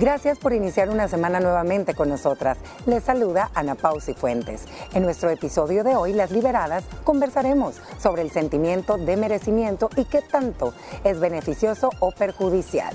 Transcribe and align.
Gracias 0.00 0.38
por 0.38 0.54
iniciar 0.54 0.88
una 0.88 1.08
semana 1.08 1.40
nuevamente 1.40 1.92
con 1.92 2.08
nosotras. 2.08 2.56
Les 2.86 3.04
saluda 3.04 3.50
Ana 3.54 3.74
Pausi 3.74 4.14
Fuentes. 4.14 4.64
En 4.94 5.02
nuestro 5.02 5.28
episodio 5.28 5.84
de 5.84 5.94
hoy, 5.94 6.14
Las 6.14 6.30
Liberadas, 6.30 6.84
conversaremos 7.04 7.82
sobre 7.98 8.22
el 8.22 8.30
sentimiento 8.30 8.96
de 8.96 9.18
merecimiento 9.18 9.90
y 9.96 10.06
qué 10.06 10.22
tanto 10.22 10.72
es 11.04 11.20
beneficioso 11.20 11.90
o 11.98 12.12
perjudicial. 12.12 12.94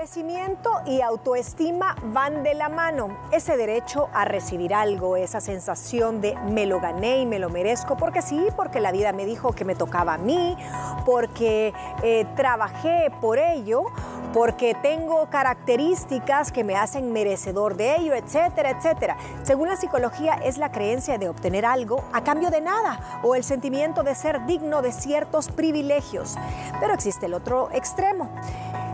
Merecimiento 0.00 0.70
y 0.86 1.02
autoestima 1.02 1.94
van 2.04 2.42
de 2.42 2.54
la 2.54 2.70
mano. 2.70 3.18
Ese 3.32 3.58
derecho 3.58 4.08
a 4.14 4.24
recibir 4.24 4.72
algo, 4.72 5.18
esa 5.18 5.42
sensación 5.42 6.22
de 6.22 6.38
me 6.50 6.64
lo 6.64 6.80
gané 6.80 7.18
y 7.18 7.26
me 7.26 7.38
lo 7.38 7.50
merezco, 7.50 7.98
porque 7.98 8.22
sí, 8.22 8.46
porque 8.56 8.80
la 8.80 8.92
vida 8.92 9.12
me 9.12 9.26
dijo 9.26 9.52
que 9.52 9.66
me 9.66 9.74
tocaba 9.74 10.14
a 10.14 10.16
mí, 10.16 10.56
porque 11.04 11.74
eh, 12.02 12.24
trabajé 12.34 13.12
por 13.20 13.38
ello, 13.38 13.82
porque 14.32 14.74
tengo 14.74 15.28
características 15.28 16.50
que 16.50 16.64
me 16.64 16.76
hacen 16.76 17.12
merecedor 17.12 17.76
de 17.76 17.96
ello, 17.96 18.14
etcétera, 18.14 18.70
etcétera. 18.70 19.18
Según 19.42 19.68
la 19.68 19.76
psicología, 19.76 20.32
es 20.42 20.56
la 20.56 20.72
creencia 20.72 21.18
de 21.18 21.28
obtener 21.28 21.66
algo 21.66 22.02
a 22.14 22.24
cambio 22.24 22.48
de 22.48 22.62
nada 22.62 23.20
o 23.22 23.34
el 23.34 23.44
sentimiento 23.44 24.02
de 24.02 24.14
ser 24.14 24.46
digno 24.46 24.80
de 24.80 24.92
ciertos 24.92 25.48
privilegios. 25.48 26.38
Pero 26.80 26.94
existe 26.94 27.26
el 27.26 27.34
otro 27.34 27.68
extremo 27.74 28.30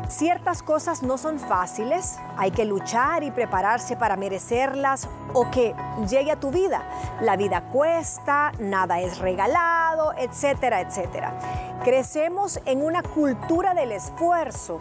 Ciertas 0.08 0.62
cosas 0.62 1.02
no 1.02 1.18
son 1.18 1.40
fáciles, 1.40 2.18
hay 2.36 2.52
que 2.52 2.64
luchar 2.64 3.24
y 3.24 3.32
prepararse 3.32 3.96
para 3.96 4.16
merecerlas 4.16 5.08
o 5.32 5.50
que 5.50 5.74
llegue 6.08 6.30
a 6.30 6.38
tu 6.38 6.50
vida. 6.50 6.84
La 7.20 7.36
vida 7.36 7.62
cuesta, 7.72 8.52
nada 8.60 9.00
es 9.00 9.18
regalado, 9.18 9.85
etcétera, 10.16 10.80
etcétera. 10.80 11.38
Crecemos 11.84 12.60
en 12.64 12.82
una 12.82 13.02
cultura 13.02 13.74
del 13.74 13.92
esfuerzo 13.92 14.78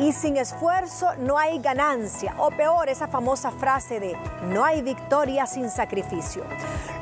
y 0.00 0.12
sin 0.12 0.36
esfuerzo 0.36 1.08
no 1.18 1.38
hay 1.38 1.58
ganancia, 1.60 2.34
o 2.38 2.50
peor, 2.50 2.88
esa 2.88 3.06
famosa 3.06 3.50
frase 3.50 4.00
de 4.00 4.16
no 4.50 4.64
hay 4.64 4.82
victoria 4.82 5.46
sin 5.46 5.70
sacrificio. 5.70 6.42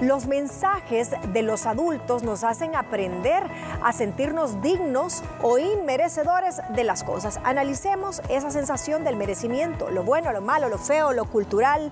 Los 0.00 0.27
mensajes 0.27 1.11
de 1.33 1.42
los 1.42 1.67
adultos 1.67 2.22
nos 2.22 2.44
hacen 2.44 2.75
aprender 2.75 3.42
a 3.83 3.92
sentirnos 3.92 4.61
dignos 4.61 5.22
o 5.42 5.59
inmerecedores 5.59 6.61
de 6.75 6.84
las 6.84 7.03
cosas. 7.03 7.41
Analicemos 7.44 8.20
esa 8.28 8.50
sensación 8.50 9.05
del 9.05 9.17
merecimiento, 9.17 9.91
lo 9.91 10.03
bueno, 10.03 10.33
lo 10.33 10.41
malo, 10.41 10.69
lo 10.69 10.78
feo, 10.78 11.12
lo 11.12 11.25
cultural, 11.25 11.91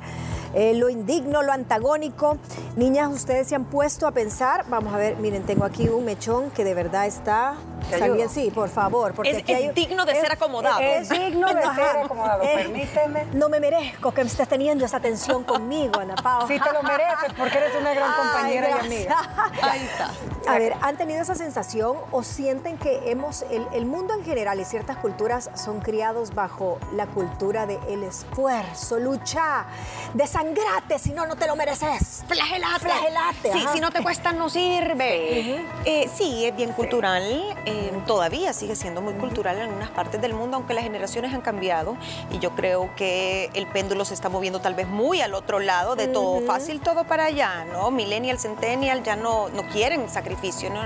eh, 0.55 0.75
lo 0.75 0.89
indigno, 0.89 1.43
lo 1.43 1.53
antagónico. 1.53 2.37
Niñas, 2.77 3.13
ustedes 3.13 3.49
se 3.49 3.55
han 3.55 3.65
puesto 3.65 4.07
a 4.07 4.13
pensar, 4.13 4.65
vamos 4.69 4.95
a 4.95 4.99
ver, 4.99 5.17
miren, 5.17 5.43
tengo 5.45 5.64
aquí 5.65 5.89
un 5.89 6.05
mechón 6.05 6.51
que 6.51 6.65
de 6.65 6.75
verdad 6.75 7.07
está 7.07 7.55
También 7.91 8.29
sí, 8.29 8.51
por 8.51 8.69
favor. 8.69 9.15
Porque 9.15 9.45
es, 9.47 9.75
digno 9.75 10.05
de 10.05 10.15
ser 10.15 10.33
acomodado. 10.33 10.81
Es, 10.81 11.09
digno 11.11 11.49
de 11.49 11.63
ser 11.63 11.97
acomodado, 12.05 12.43
permíteme. 12.43 13.27
No 13.33 13.49
me 13.49 13.61
merezco 13.61 14.13
que 14.13 14.23
estés 14.23 14.49
teniendo 14.49 14.85
esa 14.85 14.99
atención 14.99 15.45
conmigo, 15.45 16.01
Ana 16.01 16.15
Pau. 16.17 16.47
Sí 16.47 16.59
te 16.59 16.73
lo 16.73 16.83
mereces, 16.83 17.33
porque 17.37 17.59
eres 17.59 17.75
una 17.81 17.95
gran 17.95 18.13
compañera 18.17 18.69
y 18.71 18.87
amiga. 18.87 19.17
Ahí 19.63 19.85
está. 19.85 20.11
A 20.47 20.59
ver, 20.59 20.75
¿han 20.83 20.97
tenido 20.97 21.23
esa 21.23 21.35
sensación 21.35 21.97
o 22.11 22.23
sienten 22.23 22.77
que 22.77 23.11
hemos, 23.11 23.43
el, 23.51 23.67
el 23.73 23.87
mundo 23.87 24.15
en 24.15 24.25
general 24.25 24.61
y 24.61 24.65
ciertas 24.65 24.99
culturas 24.99 25.51
son 25.55 25.81
criados 25.81 26.35
bajo 26.35 26.79
la 26.93 27.07
cultura 27.07 27.67
del 27.67 27.79
el 27.89 28.05
esfuerzo, 28.05 28.99
lucha, 28.99 29.67
desangrate, 30.13 30.99
si 30.99 31.13
no, 31.13 31.27
no 31.27 31.37
te 31.37 31.47
lo 31.47 31.57
mereces. 31.57 32.25
Flagelate. 32.27 32.81
Flagelate. 32.81 33.53
Sí, 33.53 33.67
si 33.73 33.81
no 33.81 33.91
te 33.91 34.03
cuesta, 34.03 34.33
no 34.33 34.49
sirve. 34.49 35.65
Eh, 35.85 36.11
sí, 36.15 36.45
es 36.45 36.57
bien 36.57 36.73
cultural. 36.73 37.23
Eh, 37.67 37.74
todavía 38.07 38.53
sigue 38.53 38.77
siendo 38.77 39.01
muy 39.01 39.15
cultural 39.15 39.57
en 39.57 39.63
algunas 39.63 39.91
partes 39.91 40.21
del 40.21 40.35
mundo, 40.35 40.57
aunque 40.57 40.75
las 40.75 40.85
generaciones 40.85 41.33
han 41.35 41.41
cambiado. 41.41 41.97
Y 42.31 42.39
yo 42.39 42.51
creo 42.55 42.95
que 42.97 43.51
el 43.55 43.67
péndulo 43.67 44.05
se 44.05 44.15
está 44.15 44.29
moviendo 44.29 44.61
tal 44.61 44.75
vez 44.75 44.89
muy 44.89 45.21
al 45.21 45.35
otro 45.35 45.61
lado 45.61 45.97
de 45.97 46.09
todo 46.09 46.41
fácil, 46.43 46.81
todo 46.81 47.05
para 47.05 47.27
allá, 47.27 47.65
¿no? 47.73 47.91
Millennial, 47.91 48.39
Centennial 48.39 49.03
ya 49.03 49.17
no, 49.17 49.49
no 49.49 49.67
quieren 49.69 50.09
sacrificio, 50.09 50.71
no, 50.71 50.83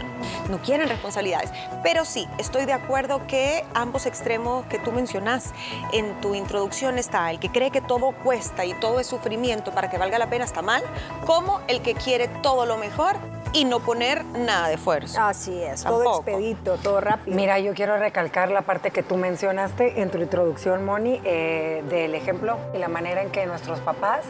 no 0.48 0.58
quieren 0.62 0.88
responsabilidades. 0.88 1.50
Pero 1.82 2.04
sí, 2.04 2.26
estoy 2.38 2.66
de 2.66 2.72
acuerdo 2.72 3.26
que 3.26 3.64
ambos 3.74 4.06
extremos 4.06 4.66
que 4.66 4.78
tú 4.78 4.92
mencionas 4.92 5.52
en 5.92 6.20
tu 6.20 6.34
introducción 6.34 6.98
está 6.98 7.30
el 7.30 7.38
que 7.38 7.50
cree 7.50 7.70
que 7.70 7.80
todo 7.80 8.12
cuesta 8.12 8.64
y 8.64 8.74
todo 8.74 9.00
es 9.00 9.06
sufrimiento 9.06 9.72
para 9.72 9.90
que 9.90 9.98
valga 9.98 10.18
la 10.18 10.30
pena 10.30 10.44
está 10.44 10.62
mal, 10.62 10.82
como 11.26 11.60
el 11.68 11.82
que 11.82 11.94
quiere 11.94 12.28
todo 12.42 12.66
lo 12.66 12.76
mejor 12.76 13.16
y 13.52 13.64
no 13.64 13.80
poner 13.80 14.24
nada 14.24 14.68
de 14.68 14.74
esfuerzo. 14.74 15.20
Así 15.20 15.62
es, 15.62 15.82
todo 15.84 16.16
expedito, 16.16 16.76
todo 16.76 17.00
rápido. 17.00 17.36
Mira, 17.36 17.58
yo 17.58 17.74
quiero 17.74 17.96
recalcar 17.98 18.50
la 18.50 18.62
parte 18.62 18.90
que 18.90 19.02
tú 19.02 19.16
mencionaste 19.16 20.00
en 20.00 20.10
tu 20.10 20.18
introducción, 20.18 20.84
Moni, 20.84 21.20
eh, 21.24 21.82
del 21.88 22.14
ejemplo 22.14 22.58
y 22.74 22.78
la 22.78 22.88
manera 22.88 23.22
en 23.22 23.30
que 23.30 23.46
nuestros 23.46 23.80
papás 23.80 24.24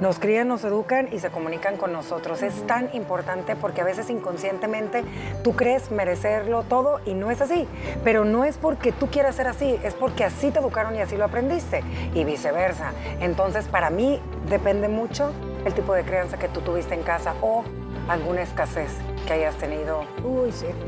nos 0.00 0.18
crían, 0.18 0.48
nos 0.48 0.64
educan 0.64 1.08
y 1.12 1.18
se 1.18 1.30
comunican 1.30 1.76
con 1.76 1.92
nosotros. 1.92 2.42
Es 2.42 2.66
tan 2.66 2.90
importante 2.94 3.56
porque 3.56 3.80
a 3.80 3.84
veces 3.84 4.10
inconscientemente 4.10 5.04
tú 5.42 5.54
crees 5.54 5.90
merecerlo 5.90 6.62
todo 6.62 7.00
y 7.04 7.14
no 7.14 7.30
es 7.30 7.40
así. 7.40 7.66
Pero 8.04 8.24
no 8.24 8.44
es 8.44 8.56
porque 8.56 8.92
tú 8.92 9.08
quieras 9.08 9.36
ser 9.36 9.48
así, 9.48 9.78
es 9.82 9.94
porque 9.94 10.24
así 10.24 10.50
te 10.50 10.58
educaron 10.58 10.96
y 10.96 11.00
así 11.00 11.16
lo 11.16 11.24
aprendiste 11.24 11.82
y 12.14 12.24
viceversa. 12.24 12.92
Entonces, 13.20 13.66
para 13.66 13.90
mí 13.90 14.20
depende 14.48 14.88
mucho 14.88 15.32
el 15.64 15.74
tipo 15.74 15.94
de 15.94 16.04
crianza 16.04 16.38
que 16.38 16.48
tú 16.48 16.60
tuviste 16.60 16.94
en 16.94 17.02
casa 17.02 17.34
o 17.40 17.64
alguna 18.08 18.42
escasez 18.42 18.90
que 19.26 19.34
hayas 19.34 19.56
tenido 19.56 20.04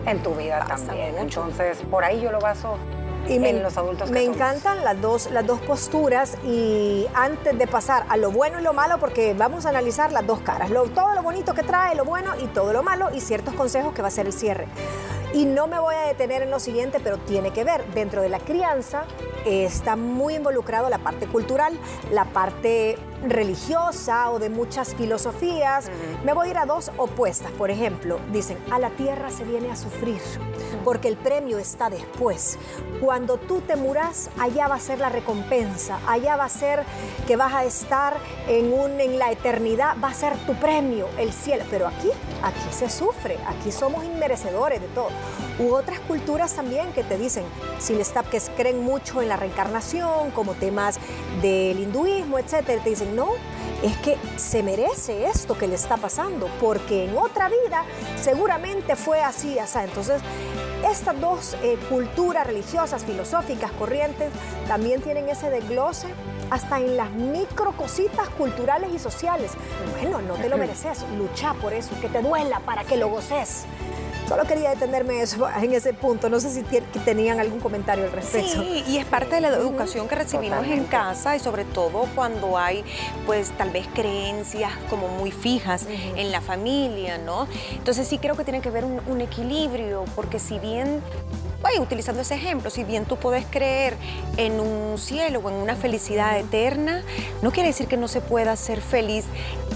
en 0.07 0.23
tu 0.23 0.35
vida 0.35 0.65
también. 0.67 1.17
Entonces, 1.19 1.79
por 1.91 2.05
ahí 2.05 2.21
yo 2.21 2.33
lo 2.33 2.41
baso 2.41 2.77
en 3.27 3.63
los 3.63 3.79
adultos 3.79 4.11
Me 4.11 4.25
encantan 4.25 4.85
las 4.85 5.01
dos, 5.01 5.31
las 5.31 5.47
dos 5.47 5.61
posturas 5.61 6.37
y 6.45 7.07
antes 7.15 7.57
de 7.57 7.67
pasar 7.67 8.05
a 8.09 8.17
lo 8.17 8.31
bueno 8.31 8.61
y 8.61 8.63
lo 8.63 8.73
malo, 8.73 8.99
porque 8.99 9.35
vamos 9.35 9.67
a 9.67 9.71
analizar 9.71 10.13
las 10.13 10.27
dos 10.27 10.41
caras, 10.41 10.71
todo 10.95 11.15
lo 11.15 11.23
bonito 11.23 11.55
que 11.55 11.63
trae, 11.63 11.95
lo 11.95 12.05
bueno 12.05 12.33
y 12.39 12.47
todo 12.49 12.73
lo 12.73 12.83
malo 12.83 13.09
y 13.15 13.21
ciertos 13.21 13.55
consejos 13.55 13.95
que 13.95 14.03
va 14.03 14.09
a 14.09 14.11
ser 14.11 14.27
el 14.27 14.33
cierre. 14.33 14.67
Y 15.33 15.47
no 15.47 15.67
me 15.67 15.81
voy 15.81 15.97
a 15.97 16.03
detener 16.03 16.43
en 16.43 16.51
lo 16.51 16.61
siguiente, 16.61 17.01
pero 17.03 17.19
tiene 17.19 17.51
que 17.51 17.65
ver. 17.65 17.85
Dentro 17.87 18.23
de 18.23 18.29
la 18.29 18.39
crianza 18.39 19.05
está 19.45 19.97
muy 19.97 20.37
involucrado 20.37 20.89
la 20.89 20.99
parte 20.99 21.27
cultural, 21.27 21.77
la 22.13 22.25
parte 22.27 22.97
religiosa 23.31 24.31
o 24.31 24.39
de 24.39 24.51
muchas 24.51 24.95
filosofías. 24.95 25.91
Me 26.25 26.33
voy 26.33 26.49
a 26.49 26.51
ir 26.51 26.59
a 26.59 26.67
dos 26.67 26.91
opuestas. 26.97 27.51
Por 27.53 27.71
ejemplo, 27.71 28.19
dicen, 28.33 28.59
a 28.71 28.79
la 28.79 28.91
tierra 28.91 29.31
se 29.31 29.45
viene 29.45 29.71
a 29.71 29.77
sufrir, 29.77 30.21
porque 30.85 31.09
el 31.09 31.17
premio 31.17 31.59
está 31.59 31.91
después. 31.91 32.59
Cuando 33.01 33.37
tú 33.37 33.61
te 33.61 33.77
muras, 33.77 34.31
allá 34.39 34.69
va 34.69 34.77
a 34.77 34.81
ser 34.81 34.99
la 34.99 35.09
recompensa, 35.09 35.99
allá 36.07 36.37
va 36.37 36.45
a 36.45 36.49
ser 36.49 36.85
que 37.27 37.37
vas 37.37 37.53
a 37.53 37.65
estar 37.65 38.17
en, 38.49 38.73
un, 38.73 39.01
en 39.01 39.19
la 39.19 39.31
eternidad, 39.31 39.97
va 40.03 40.09
a 40.09 40.15
ser 40.15 40.37
tu 40.47 40.55
premio, 40.55 41.09
el 41.19 41.33
cielo. 41.33 41.65
Pero 41.71 41.87
aquí, 41.87 42.11
aquí 42.43 42.73
se 42.73 42.91
sufre, 42.91 43.39
aquí 43.47 43.73
somos 43.73 44.05
inmerecedores 44.05 44.81
de 44.81 44.89
todo. 44.89 45.09
U 45.59 45.73
otras 45.73 46.01
culturas 46.01 46.55
también 46.55 46.93
que 46.93 47.05
te 47.05 47.17
dicen, 47.17 47.45
si 47.79 47.95
les 47.95 48.13
que 48.31 48.41
creen 48.57 48.83
mucho 48.83 49.23
en 49.23 49.29
la 49.29 49.37
reencarnación, 49.37 50.31
como 50.33 50.55
temas 50.55 50.99
del 51.43 51.79
hinduismo, 51.79 52.39
etcétera, 52.39 52.83
te 52.83 52.91
dicen, 52.91 53.15
no, 53.15 53.29
es 53.83 53.97
que 53.99 54.17
se 54.37 54.63
merece 54.63 55.27
esto 55.27 55.57
que 55.57 55.69
le 55.69 55.75
está 55.75 55.97
pasando, 55.97 56.49
porque 56.61 57.05
en 57.05 57.17
otra 57.17 57.49
vida 57.49 57.85
seguramente 58.21 58.97
fue 58.97 59.23
así, 59.23 59.59
así. 59.59 59.79
Entonces, 59.79 60.21
estas 60.89 61.21
dos 61.21 61.57
eh, 61.63 61.79
culturas 61.89 62.47
religiosas, 62.47 63.05
filosóficas, 63.05 63.71
corrientes, 63.73 64.31
también 64.69 65.03
tienen 65.03 65.29
ese 65.29 65.51
desglose 65.51 66.09
hasta 66.51 66.79
en 66.79 66.97
las 66.97 67.11
micro 67.11 67.73
cositas 67.73 68.29
culturales 68.31 68.91
y 68.95 68.99
sociales. 68.99 69.53
Bueno, 69.93 70.21
no 70.21 70.35
te 70.35 70.49
lo 70.49 70.59
mereces, 70.59 71.05
lucha 71.17 71.55
por 71.55 71.73
eso, 71.73 71.99
que 72.01 72.09
te 72.09 72.23
duela 72.23 72.61
para 72.61 72.85
que 72.85 72.97
lo 72.97 73.09
goces. 73.09 73.65
Solo 74.29 74.45
quería 74.45 74.71
detenerme 74.71 75.21
eso, 75.21 75.49
en 75.62 75.73
ese 75.73 75.93
punto. 75.93 76.29
No 76.29 76.41
sé 76.41 76.51
si 76.51 76.62
tenían 77.05 77.41
algún 77.41 77.61
comentario 77.61 78.05
al 78.05 78.12
respecto. 78.12 78.62
Sí, 78.62 78.85
y 78.89 78.99
es 78.99 79.05
parte 79.05 79.37
de 79.37 79.41
la 79.41 79.49
educación 79.49 80.09
que 80.09 80.15
recibimos 80.15 80.67
en 80.67 80.85
casa 80.85 81.37
y 81.37 81.41
sobre 81.41 81.65
todo 81.65 82.06
cuando 82.15 82.59
hay, 82.59 82.85
pues, 83.26 83.50
tal 83.53 83.71
vez 83.71 83.87
creencias 83.94 84.73
como 84.88 85.09
muy 85.09 85.31
fijas 85.31 85.87
en 86.17 86.32
la 86.32 86.41
familia, 86.41 87.19
¿no? 87.19 87.47
Entonces 87.73 88.09
sí 88.09 88.19
creo 88.19 88.37
que 88.37 88.44
tiene 88.44 88.61
que 88.61 88.69
haber 88.69 88.85
un 88.85 89.21
equilibrio, 89.21 90.05
porque 90.15 90.38
si 90.38 90.59
bien 90.59 91.03
Vaya, 91.65 91.81
utilizando 91.81 92.21
ese 92.21 92.35
ejemplo, 92.35 92.69
si 92.69 92.85
bien 92.85 93.06
tú 93.06 93.17
puedes 93.17 93.47
creer 93.47 93.97
en 94.37 94.61
un 94.61 94.99
cielo 94.99 95.41
o 95.43 95.49
en 95.49 95.55
una 95.55 95.76
felicidad 95.76 96.38
eterna, 96.38 97.03
no 97.41 97.53
quiere 97.53 97.71
decir 97.71 97.87
que 97.87 97.97
no 97.97 98.06
se 98.06 98.21
pueda 98.21 98.55
ser 98.56 98.82
feliz 98.82 99.25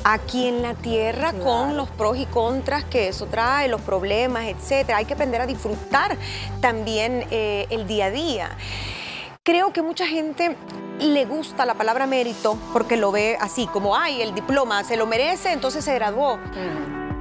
aquí 0.05 0.47
en 0.47 0.63
la 0.63 0.75
tierra 0.75 1.33
con 1.33 1.77
los 1.77 1.89
pros 1.91 2.17
y 2.19 2.27
contras 2.27 2.85
que 2.85 3.09
eso 3.09 3.27
trae, 3.27 3.69
los 3.69 3.81
problemas, 3.81 4.47
etcétera. 4.47 4.99
Hay 4.99 5.05
que 5.05 5.15
aprender 5.15 5.41
a 5.41 5.47
disfrutar 5.47 6.17
también 6.61 7.27
eh, 7.31 7.67
el 7.71 7.87
día 7.87 8.07
a 8.07 8.11
día. 8.11 8.51
Creo 9.43 9.73
que 9.73 9.83
mucha 9.83 10.07
gente 10.07 10.57
le 11.01 11.25
gusta 11.25 11.65
la 11.65 11.75
palabra 11.75 12.07
mérito 12.07 12.59
porque 12.73 12.97
lo 12.97 13.13
ve 13.13 13.37
así, 13.41 13.67
como, 13.67 13.97
ay, 13.97 14.21
el 14.21 14.35
diploma 14.35 14.85
se 14.85 14.97
lo 14.97 15.07
merece, 15.07 15.53
entonces 15.53 15.85
se 15.85 15.95
graduó. 15.95 16.39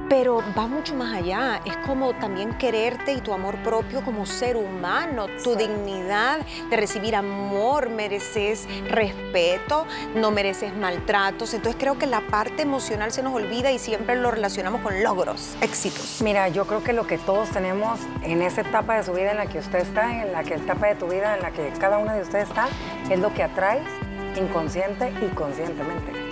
Pero 0.08 0.42
va 0.56 0.66
mucho 0.66 0.94
más 0.94 1.14
allá. 1.14 1.60
Es 1.64 1.76
como 1.78 2.14
también 2.14 2.56
quererte 2.58 3.12
y 3.12 3.20
tu 3.20 3.32
amor 3.32 3.56
propio 3.62 4.02
como 4.02 4.26
ser 4.26 4.56
humano, 4.56 5.26
tu 5.42 5.54
dignidad 5.54 6.40
de 6.70 6.76
recibir 6.76 7.14
amor, 7.16 7.90
mereces 7.90 8.66
respeto, 8.88 9.86
no 10.14 10.30
mereces 10.30 10.74
maltratos. 10.74 11.54
Entonces 11.54 11.78
creo 11.78 11.98
que 11.98 12.06
la 12.06 12.20
parte 12.20 12.62
emocional 12.62 13.12
se 13.12 13.22
nos 13.22 13.34
olvida 13.34 13.70
y 13.70 13.78
siempre 13.78 14.16
lo 14.16 14.30
relacionamos 14.30 14.80
con 14.80 15.02
logros, 15.02 15.56
éxitos. 15.60 16.20
Mira, 16.22 16.48
yo 16.48 16.66
creo 16.66 16.82
que 16.82 16.92
lo 16.92 17.06
que 17.06 17.18
todos 17.18 17.48
tenemos 17.50 18.00
en 18.22 18.42
esa 18.42 18.62
etapa 18.62 18.96
de 18.96 19.04
su 19.04 19.12
vida 19.12 19.30
en 19.32 19.36
la 19.36 19.46
que 19.46 19.58
usted 19.58 19.80
está, 19.80 20.22
en 20.22 20.32
la 20.32 20.42
que 20.44 20.54
etapa 20.54 20.86
de 20.88 20.94
tu 20.94 21.06
vida 21.06 21.34
en 21.34 21.42
la 21.42 21.50
que 21.50 21.68
cada 21.78 21.98
uno 21.98 22.14
de 22.14 22.22
ustedes 22.22 22.48
está, 22.48 22.68
es 23.10 23.18
lo 23.18 23.32
que 23.34 23.42
atraes 23.42 23.86
inconsciente 24.36 25.12
y 25.22 25.34
conscientemente 25.34 26.27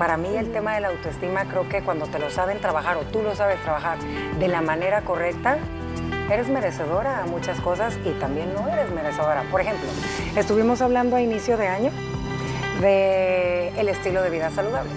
para 0.00 0.16
mí 0.16 0.34
el 0.34 0.50
tema 0.50 0.74
de 0.74 0.80
la 0.80 0.88
autoestima 0.88 1.44
creo 1.44 1.68
que 1.68 1.82
cuando 1.82 2.06
te 2.06 2.18
lo 2.18 2.30
saben 2.30 2.58
trabajar 2.58 2.96
o 2.96 3.00
tú 3.00 3.20
lo 3.20 3.34
sabes 3.34 3.60
trabajar 3.60 3.98
de 4.38 4.48
la 4.48 4.62
manera 4.62 5.02
correcta, 5.02 5.58
eres 6.30 6.48
merecedora 6.48 7.22
a 7.22 7.26
muchas 7.26 7.60
cosas 7.60 7.98
y 8.06 8.12
también 8.12 8.54
no 8.54 8.66
eres 8.66 8.90
merecedora. 8.92 9.42
Por 9.50 9.60
ejemplo, 9.60 9.86
estuvimos 10.36 10.80
hablando 10.80 11.16
a 11.16 11.20
inicio 11.20 11.58
de 11.58 11.68
año 11.68 11.90
de 12.80 13.78
el 13.78 13.90
estilo 13.90 14.22
de 14.22 14.30
vida 14.30 14.48
saludable. 14.48 14.90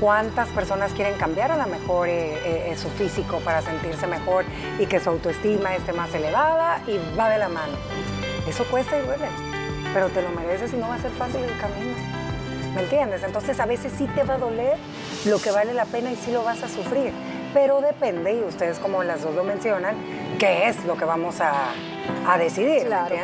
¿Cuántas 0.00 0.48
personas 0.48 0.92
quieren 0.94 1.14
cambiar 1.14 1.52
a 1.52 1.56
lo 1.56 1.68
mejor 1.68 2.08
eh, 2.08 2.72
eh, 2.72 2.76
su 2.76 2.88
físico 2.88 3.38
para 3.44 3.62
sentirse 3.62 4.08
mejor 4.08 4.44
y 4.80 4.86
que 4.86 4.98
su 4.98 5.10
autoestima 5.10 5.76
esté 5.76 5.92
más 5.92 6.12
elevada 6.12 6.82
y 6.88 6.98
va 7.16 7.30
de 7.30 7.38
la 7.38 7.48
mano? 7.48 7.74
Eso 8.48 8.64
cuesta 8.64 8.98
y 8.98 9.06
duele, 9.06 9.28
pero 9.94 10.08
te 10.08 10.20
lo 10.22 10.30
mereces 10.30 10.72
y 10.72 10.76
no 10.76 10.88
va 10.88 10.96
a 10.96 10.98
ser 10.98 11.12
fácil 11.12 11.44
el 11.44 11.56
camino. 11.56 12.19
¿Me 12.74 12.82
entiendes? 12.82 13.22
Entonces 13.24 13.58
a 13.58 13.66
veces 13.66 13.92
sí 13.96 14.06
te 14.14 14.22
va 14.22 14.34
a 14.34 14.38
doler 14.38 14.76
lo 15.26 15.38
que 15.38 15.50
vale 15.50 15.74
la 15.74 15.84
pena 15.86 16.12
y 16.12 16.16
sí 16.16 16.30
lo 16.30 16.44
vas 16.44 16.62
a 16.62 16.68
sufrir. 16.68 17.12
Pero 17.52 17.80
depende, 17.80 18.32
y 18.34 18.40
ustedes 18.42 18.78
como 18.78 19.02
las 19.02 19.22
dos 19.22 19.34
lo 19.34 19.42
mencionan, 19.42 19.96
qué 20.38 20.68
es 20.68 20.84
lo 20.84 20.96
que 20.96 21.04
vamos 21.04 21.40
a, 21.40 21.72
decidir. 22.38 22.86
Claro. 22.86 23.14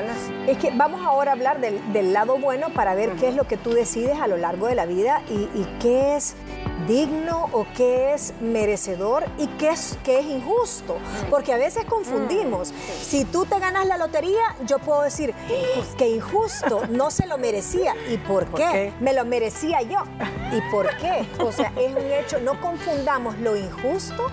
Es 0.48 0.58
que 0.58 0.72
vamos 0.74 1.00
ahora 1.06 1.30
a 1.30 1.34
hablar 1.34 1.60
del, 1.60 2.12
lado 2.12 2.38
bueno 2.38 2.70
para 2.70 2.94
ver 2.96 3.12
qué 3.12 3.28
es 3.28 3.36
lo 3.36 3.44
que 3.44 3.56
tú 3.56 3.70
decides 3.70 4.18
a 4.20 4.26
lo 4.26 4.36
largo 4.36 4.66
de 4.66 4.74
la 4.74 4.84
vida 4.84 5.22
y, 5.28 5.48
y 5.54 5.66
qué 5.80 6.16
es 6.16 6.34
digno 6.86 7.48
o 7.52 7.66
qué 7.76 8.14
es 8.14 8.34
merecedor 8.40 9.24
y 9.38 9.46
qué 9.58 9.70
es, 9.70 9.98
qué 10.04 10.20
es 10.20 10.26
injusto. 10.26 10.98
Porque 11.30 11.52
a 11.52 11.56
veces 11.56 11.84
confundimos. 11.84 12.72
Mm, 12.72 12.74
si 13.02 13.24
tú 13.24 13.46
te 13.46 13.58
ganas 13.58 13.86
la 13.86 13.96
lotería, 13.96 14.56
yo 14.66 14.78
puedo 14.78 15.02
decir 15.02 15.34
que 15.96 16.08
injusto, 16.08 16.82
no 16.90 17.10
se 17.10 17.26
lo 17.26 17.38
merecía. 17.38 17.94
¿Y 18.08 18.18
por 18.18 18.46
qué? 18.54 18.92
Me 19.00 19.12
lo 19.12 19.24
merecía 19.24 19.82
yo. 19.82 20.00
¿Y 20.52 20.60
por 20.70 20.94
qué? 20.98 21.26
O 21.40 21.52
sea, 21.52 21.72
es 21.76 21.94
un 21.94 22.10
hecho, 22.12 22.40
no 22.40 22.60
confundamos 22.60 23.38
lo 23.38 23.56
injusto 23.56 24.30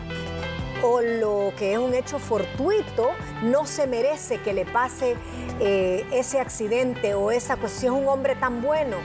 o 0.84 1.02
lo 1.02 1.54
que 1.58 1.74
es 1.74 1.80
un 1.80 1.94
hecho 1.94 2.20
fortuito, 2.20 3.12
no 3.42 3.66
se 3.66 3.88
merece 3.88 4.40
que 4.40 4.54
le 4.54 4.66
pase 4.66 5.16
eh, 5.60 6.06
ese 6.12 6.40
accidente 6.40 7.14
o 7.14 7.32
esa 7.32 7.56
cuestión. 7.56 7.96
Un 7.96 8.08
hombre 8.08 8.36
tan 8.36 8.62
bueno 8.62 8.98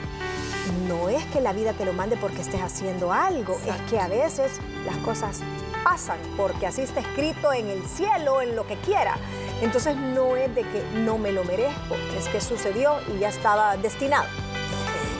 no 0.89 1.07
es 1.07 1.23
que 1.25 1.39
la 1.39 1.53
vida 1.53 1.73
te 1.73 1.85
lo 1.85 1.93
mande 1.93 2.17
porque 2.17 2.41
estés 2.41 2.61
haciendo 2.61 3.13
algo, 3.13 3.57
es 3.65 3.91
que 3.91 3.99
a 3.99 4.07
veces 4.07 4.59
las 4.85 4.97
cosas 4.97 5.41
pasan 5.83 6.17
porque 6.35 6.65
así 6.65 6.81
está 6.81 6.99
escrito 6.99 7.53
en 7.53 7.67
el 7.67 7.83
cielo, 7.85 8.41
en 8.41 8.55
lo 8.55 8.65
que 8.65 8.75
quiera. 8.77 9.15
Entonces 9.61 9.95
no 9.95 10.35
es 10.35 10.53
de 10.55 10.63
que 10.63 10.83
no 11.05 11.19
me 11.19 11.31
lo 11.31 11.43
merezco, 11.43 11.95
es 12.17 12.27
que 12.27 12.41
sucedió 12.41 12.95
y 13.15 13.19
ya 13.19 13.29
estaba 13.29 13.77
destinado. 13.77 14.25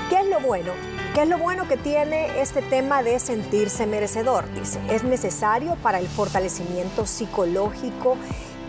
¿Qué 0.10 0.22
es 0.22 0.28
lo 0.28 0.40
bueno? 0.40 0.72
¿Qué 1.14 1.22
es 1.22 1.28
lo 1.28 1.38
bueno 1.38 1.68
que 1.68 1.78
tiene 1.78 2.42
este 2.42 2.64
tema 2.64 3.04
de 3.04 3.20
sentirse 3.20 3.86
merecedor? 3.86 4.52
Dice, 4.54 4.80
es 4.90 5.04
necesario 5.04 5.76
para 5.84 6.00
el 6.00 6.08
fortalecimiento 6.08 7.06
psicológico 7.06 8.18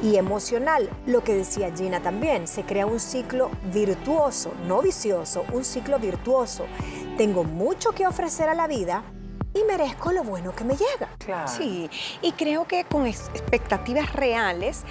y 0.02 0.16
emocional. 0.16 0.90
Lo 1.06 1.22
que 1.22 1.34
decía 1.34 1.74
Gina 1.74 2.00
también, 2.02 2.46
se 2.46 2.62
crea 2.62 2.86
un 2.86 3.00
ciclo 3.00 3.50
virtuoso, 3.72 4.52
no 4.66 4.82
vicioso, 4.82 5.44
un 5.52 5.64
ciclo 5.64 5.98
virtuoso. 5.98 6.66
Tengo 7.16 7.44
mucho 7.44 7.92
que 7.92 8.06
ofrecer 8.06 8.48
a 8.48 8.54
la 8.54 8.66
vida 8.66 9.02
y 9.54 9.64
merezco 9.64 10.12
lo 10.12 10.22
bueno 10.22 10.54
que 10.54 10.64
me 10.64 10.74
llega. 10.74 11.46
Sí, 11.46 11.90
y 12.22 12.32
creo 12.32 12.66
que 12.66 12.84
con 12.84 13.06
expectativas 13.06 14.12
reales 14.12 14.84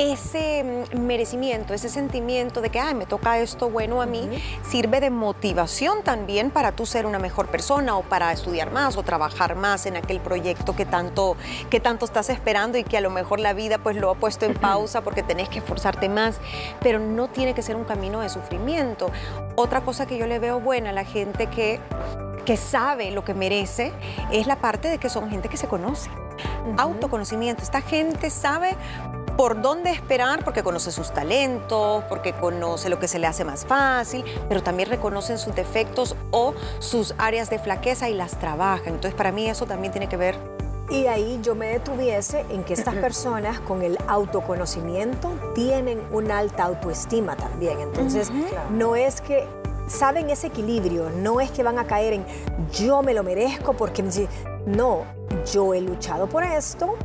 ese 0.00 0.86
mm, 0.94 1.00
merecimiento, 1.00 1.74
ese 1.74 1.88
sentimiento 1.88 2.60
de 2.60 2.70
que 2.70 2.80
Ay, 2.80 2.94
me 2.94 3.06
toca 3.06 3.38
esto 3.38 3.68
bueno 3.68 4.00
a 4.00 4.06
mí, 4.06 4.28
sirve 4.62 5.00
de 5.00 5.10
motivación 5.10 6.02
también 6.02 6.50
para 6.50 6.72
tú 6.72 6.86
ser 6.86 7.06
una 7.06 7.18
mejor 7.18 7.48
persona 7.48 7.96
o 7.96 8.02
para 8.02 8.32
estudiar 8.32 8.70
más 8.70 8.96
o 8.96 9.02
trabajar 9.02 9.56
más 9.56 9.86
en 9.86 9.96
aquel 9.96 10.20
proyecto 10.20 10.74
que 10.74 10.86
tanto, 10.86 11.36
que 11.68 11.80
tanto 11.80 12.04
estás 12.04 12.30
esperando 12.30 12.78
y 12.78 12.84
que 12.84 12.96
a 12.96 13.00
lo 13.00 13.10
mejor 13.10 13.40
la 13.40 13.52
vida 13.52 13.78
pues 13.78 13.96
lo 13.96 14.10
ha 14.10 14.14
puesto 14.14 14.46
en 14.46 14.54
pausa 14.54 15.02
porque 15.02 15.22
tenés 15.22 15.48
que 15.48 15.58
esforzarte 15.58 16.08
más, 16.08 16.40
pero 16.80 16.98
no 16.98 17.28
tiene 17.28 17.54
que 17.54 17.62
ser 17.62 17.76
un 17.76 17.84
camino 17.84 18.20
de 18.20 18.28
sufrimiento. 18.28 19.10
Otra 19.56 19.82
cosa 19.82 20.06
que 20.06 20.16
yo 20.16 20.26
le 20.26 20.38
veo 20.38 20.60
buena 20.60 20.90
a 20.90 20.92
la 20.92 21.04
gente 21.04 21.46
que 21.46 21.80
que 22.40 22.56
sabe 22.56 23.10
lo 23.10 23.22
que 23.22 23.34
merece 23.34 23.92
es 24.32 24.46
la 24.46 24.56
parte 24.56 24.88
de 24.88 24.98
que 24.98 25.10
son 25.10 25.30
gente 25.30 25.48
que 25.48 25.58
se 25.58 25.68
conoce. 25.68 26.10
Autoconocimiento. 26.78 27.62
Esta 27.62 27.82
gente 27.82 28.30
sabe 28.30 28.76
por 29.36 29.60
dónde 29.62 29.90
esperar, 29.90 30.44
porque 30.44 30.62
conoce 30.62 30.92
sus 30.92 31.12
talentos, 31.12 32.04
porque 32.08 32.32
conoce 32.32 32.88
lo 32.88 32.98
que 32.98 33.08
se 33.08 33.18
le 33.18 33.26
hace 33.26 33.44
más 33.44 33.64
fácil, 33.64 34.24
pero 34.48 34.62
también 34.62 34.88
reconocen 34.88 35.38
sus 35.38 35.54
defectos 35.54 36.16
o 36.30 36.54
sus 36.78 37.14
áreas 37.18 37.50
de 37.50 37.58
flaqueza 37.58 38.08
y 38.08 38.14
las 38.14 38.38
trabajan. 38.38 38.94
Entonces, 38.94 39.14
para 39.14 39.32
mí 39.32 39.48
eso 39.48 39.66
también 39.66 39.92
tiene 39.92 40.08
que 40.08 40.16
ver. 40.16 40.36
Y 40.90 41.06
ahí 41.06 41.38
yo 41.42 41.54
me 41.54 41.68
detuviese 41.68 42.44
en 42.50 42.64
que 42.64 42.74
estas 42.74 42.96
personas 42.96 43.60
con 43.60 43.82
el 43.82 43.96
autoconocimiento 44.08 45.30
tienen 45.54 46.02
una 46.10 46.38
alta 46.38 46.64
autoestima 46.64 47.36
también. 47.36 47.78
Entonces, 47.78 48.32
no 48.70 48.96
es 48.96 49.20
que 49.20 49.46
saben 49.86 50.30
ese 50.30 50.48
equilibrio, 50.48 51.10
no 51.10 51.40
es 51.40 51.50
que 51.50 51.62
van 51.62 51.78
a 51.78 51.86
caer 51.86 52.14
en 52.14 52.24
yo 52.72 53.02
me 53.02 53.14
lo 53.14 53.22
merezco 53.22 53.74
porque 53.74 54.04
no, 54.66 55.04
yo 55.52 55.74
he 55.74 55.80
luchado 55.80 56.28
por 56.28 56.42
esto, 56.42 56.96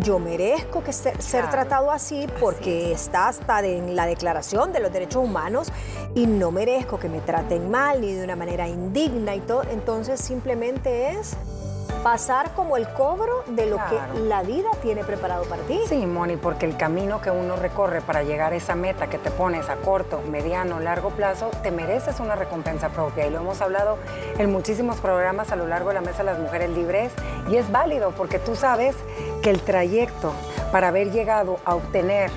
yo 0.00 0.18
merezco 0.18 0.82
que 0.82 0.92
ser, 0.92 1.16
tratado 1.50 1.90
así 1.90 2.26
porque 2.40 2.92
está 2.92 3.28
hasta 3.28 3.64
en 3.64 3.96
la 3.96 4.06
Declaración 4.06 4.72
de 4.72 4.80
los 4.80 4.92
Derechos 4.92 5.22
Humanos 5.24 5.72
y 6.14 6.26
no 6.26 6.50
merezco 6.50 6.98
que 6.98 7.08
me 7.08 7.20
traten 7.20 7.70
mal 7.70 8.00
ni 8.00 8.12
de 8.12 8.24
una 8.24 8.36
manera 8.36 8.68
indigna 8.68 9.34
y 9.34 9.40
todo. 9.40 9.62
Entonces 9.70 10.20
simplemente 10.20 11.12
es 11.12 11.36
pasar 12.04 12.52
como 12.52 12.76
el 12.76 12.86
cobro 12.90 13.44
de 13.46 13.64
lo 13.64 13.78
que 13.88 13.98
la 14.28 14.42
vida 14.42 14.68
tiene 14.82 15.02
preparado 15.04 15.44
para 15.44 15.62
ti. 15.62 15.80
Sí, 15.88 16.04
Moni, 16.04 16.36
porque 16.36 16.66
el 16.66 16.76
camino 16.76 17.22
que 17.22 17.30
uno 17.30 17.56
recorre 17.56 18.02
para 18.02 18.22
llegar 18.22 18.52
a 18.52 18.56
esa 18.56 18.74
meta 18.74 19.06
que 19.06 19.16
te 19.16 19.30
pones 19.30 19.70
a 19.70 19.76
corto, 19.76 20.20
mediano, 20.30 20.80
largo 20.80 21.08
plazo, 21.08 21.50
te 21.62 21.70
mereces 21.70 22.20
una 22.20 22.36
recompensa 22.36 22.90
propia. 22.90 23.26
Y 23.26 23.30
lo 23.30 23.38
hemos 23.38 23.62
hablado 23.62 23.96
en 24.36 24.52
muchísimos 24.52 24.98
programas 24.98 25.50
a 25.50 25.56
lo 25.56 25.66
largo 25.66 25.88
de 25.88 25.94
la 25.94 26.02
Mesa 26.02 26.18
de 26.18 26.24
las 26.24 26.38
Mujeres 26.38 26.68
Libres. 26.68 27.10
Y 27.48 27.56
es 27.56 27.72
válido 27.72 28.10
porque 28.10 28.38
tú 28.38 28.54
sabes 28.54 28.94
que 29.42 29.48
el 29.48 29.62
trayecto 29.62 30.34
para 30.72 30.88
haber 30.88 31.10
llegado 31.10 31.58
a 31.64 31.74
obtener 31.74 32.30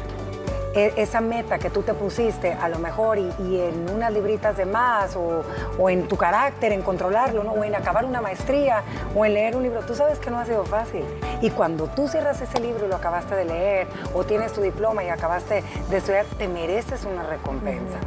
esa 0.78 1.22
meta 1.22 1.58
que 1.60 1.70
tú 1.70 1.82
te 1.82 1.94
pusiste 1.94 2.54
a 2.54 2.70
lo 2.70 2.80
mejor 2.80 3.18
y, 3.18 3.32
en 3.40 3.90
unas 3.90 4.12
libritas 4.12 4.58
de 4.58 4.66
más 4.66 5.16
o, 5.16 5.44
en 5.90 6.08
tu 6.08 6.18
carácter, 6.18 6.72
en 6.72 6.82
controlarlo, 6.82 7.44
¿no? 7.44 7.52
o 7.52 7.64
en 7.64 7.76
acabar 7.76 8.06
una 8.06 8.22
maestría 8.22 8.84
o 9.16 9.26
en 9.26 9.34
leer 9.34 9.56
un 9.56 9.64
libro, 9.64 9.82
tú 9.82 9.96
sabes 9.96 10.20
que 10.20 10.30
no 10.30 10.40
ha 10.40 10.46
sido 10.46 10.66
fácil. 10.66 11.04
Y 11.42 11.50
cuando 11.52 11.88
tú 11.88 12.08
cierras 12.08 12.42
ese 12.42 12.60
libro 12.60 12.86
y 12.86 12.90
lo 12.90 12.96
acabaste 12.96 13.36
de 13.36 13.46
leer 13.46 13.88
o 14.14 14.24
tienes 14.24 14.54
tu 14.54 14.62
diploma 14.62 15.04
y 15.04 15.10
acabaste 15.10 15.64
de 15.90 15.98
estudiar, 15.98 16.26
te 16.38 16.48
mereces 16.48 17.06
una 17.06 17.24
recompensa. 17.24 17.98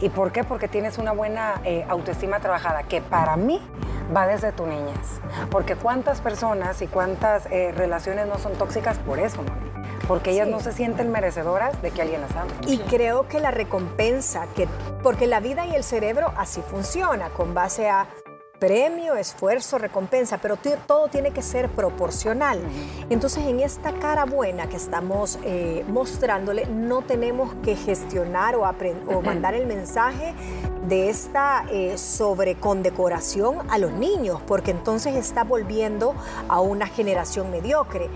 ¿Y 0.00 0.08
por 0.08 0.32
qué? 0.32 0.44
Porque 0.44 0.68
tienes 0.68 0.98
una 0.98 1.12
buena 1.12 1.60
eh, 1.64 1.84
autoestima 1.88 2.40
trabajada, 2.40 2.82
que 2.82 3.00
para 3.00 3.36
mí 3.36 3.60
va 4.14 4.26
desde 4.26 4.52
tu 4.52 4.66
niñez. 4.66 5.20
Porque 5.50 5.76
cuántas 5.76 6.20
personas 6.20 6.82
y 6.82 6.86
cuántas 6.86 7.46
eh, 7.46 7.72
relaciones 7.72 8.26
no 8.26 8.38
son 8.38 8.52
tóxicas 8.54 8.98
por 8.98 9.18
eso, 9.18 9.42
¿no? 9.42 9.73
Porque 10.06 10.30
ellas 10.30 10.48
no 10.48 10.60
se 10.60 10.72
sienten 10.72 11.10
merecedoras 11.10 11.80
de 11.82 11.90
que 11.90 12.02
alguien 12.02 12.20
las 12.20 12.34
ame. 12.36 12.52
Y 12.66 12.78
creo 12.78 13.28
que 13.28 13.40
la 13.40 13.50
recompensa, 13.50 14.46
que, 14.54 14.68
porque 15.02 15.26
la 15.26 15.40
vida 15.40 15.66
y 15.66 15.74
el 15.74 15.84
cerebro 15.84 16.32
así 16.36 16.60
funciona, 16.62 17.30
con 17.30 17.54
base 17.54 17.88
a 17.88 18.08
premio, 18.58 19.16
esfuerzo, 19.16 19.78
recompensa, 19.78 20.38
pero 20.38 20.56
todo 20.56 21.08
tiene 21.08 21.32
que 21.32 21.42
ser 21.42 21.68
proporcional. 21.68 22.60
Entonces, 23.10 23.44
en 23.46 23.60
esta 23.60 23.92
cara 23.92 24.24
buena 24.24 24.68
que 24.68 24.76
estamos 24.76 25.38
eh, 25.44 25.84
mostrándole, 25.88 26.66
no 26.66 27.02
tenemos 27.02 27.54
que 27.62 27.76
gestionar 27.76 28.56
o, 28.56 28.62
o 28.62 29.22
mandar 29.22 29.54
el 29.54 29.66
mensaje 29.66 30.34
de 30.88 31.08
esta 31.08 31.64
eh, 31.70 31.96
sobrecondecoración 31.98 33.70
a 33.70 33.78
los 33.78 33.92
niños, 33.92 34.40
porque 34.46 34.70
entonces 34.70 35.14
está 35.16 35.44
volviendo 35.44 36.14
a 36.48 36.60
una 36.60 36.86
generación 36.86 37.50
mediocre. 37.50 38.10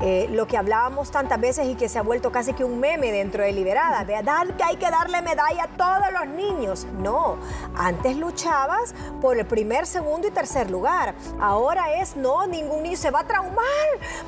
Eh, 0.00 0.28
lo 0.30 0.46
que 0.46 0.56
hablábamos 0.56 1.10
tantas 1.10 1.40
veces 1.40 1.66
y 1.66 1.74
que 1.74 1.88
se 1.88 1.98
ha 1.98 2.02
vuelto 2.02 2.30
casi 2.30 2.52
que 2.52 2.64
un 2.64 2.78
meme 2.80 3.12
dentro 3.12 3.42
de 3.42 3.52
Liberada, 3.52 4.04
de 4.04 4.22
dar 4.22 4.56
que 4.56 4.64
hay 4.64 4.76
que 4.76 4.90
darle 4.90 5.22
medalla 5.22 5.64
a 5.64 5.68
todos 5.68 6.12
los 6.12 6.28
niños. 6.34 6.86
No, 6.98 7.36
antes 7.76 8.16
luchabas 8.16 8.94
por 9.20 9.38
el 9.38 9.46
primer, 9.46 9.86
segundo 9.86 10.28
y 10.28 10.30
tercer 10.30 10.70
lugar. 10.70 11.14
Ahora 11.40 11.94
es, 11.94 12.16
no, 12.16 12.46
ningún 12.46 12.82
niño 12.82 12.96
se 12.96 13.10
va 13.10 13.20
a 13.20 13.26
traumar, 13.26 13.64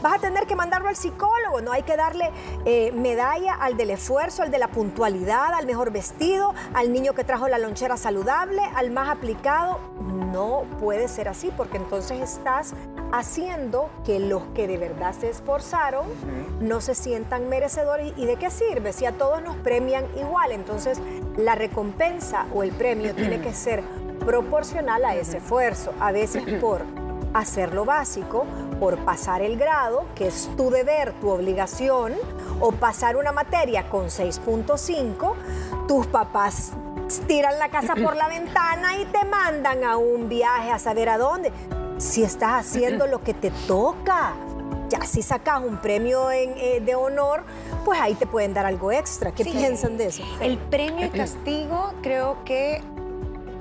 vas 0.03 0.15
a 0.15 0.19
tener 0.19 0.47
que 0.47 0.57
mandarlo 0.57 0.89
al 0.89 0.97
psicólogo, 0.97 1.61
no 1.61 1.73
hay 1.73 1.83
que 1.83 1.97
darle 1.97 2.31
eh, 2.65 2.93
medalla 2.93 3.55
al 3.55 3.77
del 3.77 3.91
esfuerzo, 3.91 4.43
al 4.43 4.51
de 4.51 4.59
la 4.59 4.69
puntualidad, 4.69 5.55
al 5.55 5.67
mejor 5.67 5.91
vestido, 5.91 6.55
al 6.75 6.93
niño 6.93 7.15
que 7.15 7.25
trajo 7.25 7.49
la 7.49 7.59
lonchera 7.59 7.82
saludable, 7.97 8.63
al 8.75 8.91
más 8.91 9.09
aplicado. 9.09 9.79
No 10.33 10.65
puede 10.81 11.09
ser 11.09 11.29
así 11.29 11.51
porque 11.57 11.77
entonces 11.77 12.21
estás 12.21 12.75
haciendo 13.13 13.91
que 14.05 14.19
los 14.19 14.43
que 14.55 14.67
de 14.67 14.79
verdad 14.79 15.13
se 15.13 15.29
esforzaron 15.29 16.07
no 16.61 16.81
se 16.81 16.95
sientan 16.95 17.49
merecedores. 17.49 18.13
¿Y 18.17 18.27
de 18.27 18.37
qué 18.37 18.51
sirve 18.51 18.93
si 18.93 19.05
a 19.05 19.13
todos 19.13 19.43
nos 19.43 19.57
premian 19.57 20.07
igual? 20.17 20.53
Entonces 20.53 20.99
la 21.37 21.55
recompensa 21.55 22.47
o 22.55 22.63
el 22.63 22.73
premio 22.73 23.15
tiene 23.17 23.41
que 23.41 23.53
ser 23.53 23.83
proporcional 24.25 25.05
a 25.05 25.17
ese 25.17 25.39
esfuerzo, 25.39 25.93
a 26.01 26.13
veces 26.13 26.45
por 26.61 26.83
hacer 27.35 27.75
lo 27.75 27.85
básico, 27.85 28.45
por 28.79 28.99
pasar 28.99 29.43
el 29.43 29.57
grado, 29.57 30.05
que 30.15 30.29
es 30.29 30.51
tu 30.57 30.71
deber, 30.71 31.13
tu 31.15 31.31
obligación, 31.31 32.13
o 32.61 32.73
pasar 32.73 33.17
una 33.17 33.33
materia 33.33 33.89
con 33.89 34.07
6.5, 34.07 35.35
tus 35.89 36.07
papás 36.07 36.73
tiran 37.21 37.59
la 37.59 37.69
casa 37.69 37.95
por 37.95 38.17
la 38.17 38.29
ventana 38.29 38.97
y 38.97 39.05
te 39.07 39.25
mandan 39.25 39.85
a 39.85 39.97
un 39.97 40.29
viaje 40.29 40.71
a 40.71 40.79
saber 40.79 41.09
a 41.09 41.19
dónde. 41.19 41.53
Si 41.99 42.23
estás 42.25 42.67
haciendo 42.67 43.07
lo 43.07 43.23
que 43.23 43.35
te 43.35 43.51
toca, 43.67 44.35
ya 44.89 45.03
si 45.03 45.23
sacas 45.23 45.63
un 45.63 45.79
premio 45.79 46.31
eh, 46.31 46.83
de 46.85 46.95
honor, 46.95 47.45
pues 47.85 48.01
ahí 48.01 48.15
te 48.15 48.27
pueden 48.27 48.55
dar 48.55 48.67
algo 48.67 48.93
extra. 48.93 49.33
¿Qué 49.33 49.45
piensan 49.45 49.97
de 49.97 50.07
eso? 50.07 50.23
El 50.41 50.59
premio 50.59 51.07
y 51.07 51.11
castigo 51.11 51.93
creo 52.03 52.45
que 52.45 52.83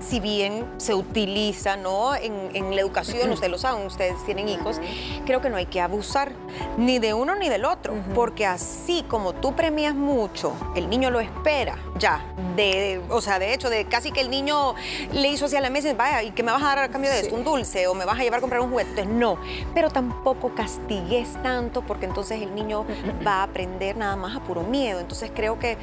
si 0.01 0.20
bien 0.20 0.65
se 0.77 0.93
utiliza 0.93 1.77
¿no? 1.77 2.15
en, 2.15 2.75
la 2.75 2.81
educación, 2.81 3.29
ustedes 3.31 3.51
lo 3.51 3.58
saben, 3.58 3.86
ustedes 3.86 4.24
tienen 4.25 4.50
hijos, 4.50 4.79
creo 5.25 5.41
que 5.41 5.50
no 5.50 5.58
hay 5.58 5.65
que 5.65 5.81
abusar 5.81 6.34
ni 6.77 7.00
de 7.00 7.13
uno 7.13 7.36
ni 7.36 7.50
del 7.50 7.65
otro, 7.65 7.93
porque 8.13 8.46
así 8.46 9.03
como 9.08 9.34
tú 9.34 9.55
premias 9.55 9.96
mucho, 9.96 10.53
el 10.75 10.89
niño 10.89 11.10
lo 11.12 11.20
espera 11.20 11.77
ya, 11.98 12.25
de, 12.55 13.01
o 13.10 13.22
sea, 13.22 13.38
de 13.39 13.53
hecho, 13.53 13.70
de 13.70 13.86
casi 13.86 14.12
que 14.12 14.22
el 14.22 14.29
niño 14.29 14.75
le 15.13 15.27
hizo 15.27 15.46
hacia 15.46 15.62
la 15.62 15.70
mesa 15.70 15.89
y 15.89 15.93
vaya, 15.93 16.24
¿y 16.24 16.31
que 16.31 16.43
me 16.43 16.51
vas 16.51 16.63
a 16.63 16.67
dar 16.67 16.79
a 16.79 16.89
cambio 16.89 17.12
de 17.12 17.20
esto? 17.20 17.36
Un 17.36 17.43
dulce 17.43 17.88
o 17.88 17.93
me 17.93 18.05
vas 18.05 18.20
a 18.20 18.24
llevar 18.24 18.39
a 18.39 18.41
comprar 18.41 18.62
un 18.62 18.72
juguete. 18.72 19.05
no, 19.05 19.38
pero 19.74 19.89
tampoco 19.89 20.53
castigues 20.55 21.29
tanto 21.43 21.84
porque 21.84 22.05
entonces 22.05 22.41
el 22.41 22.55
niño 22.55 22.86
va 23.25 23.36
a 23.36 23.43
aprender 23.43 23.96
nada 23.98 24.15
más 24.15 24.36
a 24.36 24.39
puro 24.39 24.63
miedo. 24.63 25.00
Entonces 25.00 25.31
creo 25.34 25.60
que 25.60 25.77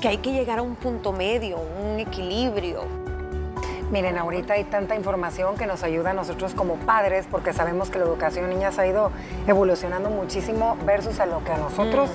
que 0.00 0.08
hay 0.08 0.18
que 0.18 0.32
llegar 0.32 0.58
a 0.58 0.62
un 0.62 0.76
punto 0.76 1.12
medio, 1.12 1.58
un 1.58 2.00
equilibrio. 2.00 3.05
Miren, 3.90 4.18
ahorita 4.18 4.54
hay 4.54 4.64
tanta 4.64 4.96
información 4.96 5.56
que 5.56 5.66
nos 5.66 5.84
ayuda 5.84 6.10
a 6.10 6.12
nosotros 6.12 6.54
como 6.54 6.74
padres 6.74 7.28
porque 7.30 7.52
sabemos 7.52 7.88
que 7.88 8.00
la 8.00 8.04
educación 8.04 8.48
de 8.48 8.54
niñas 8.56 8.80
ha 8.80 8.86
ido 8.86 9.12
evolucionando 9.46 10.10
muchísimo 10.10 10.76
versus 10.84 11.20
a 11.20 11.26
lo 11.26 11.44
que 11.44 11.52
a 11.52 11.56
nosotros 11.56 12.10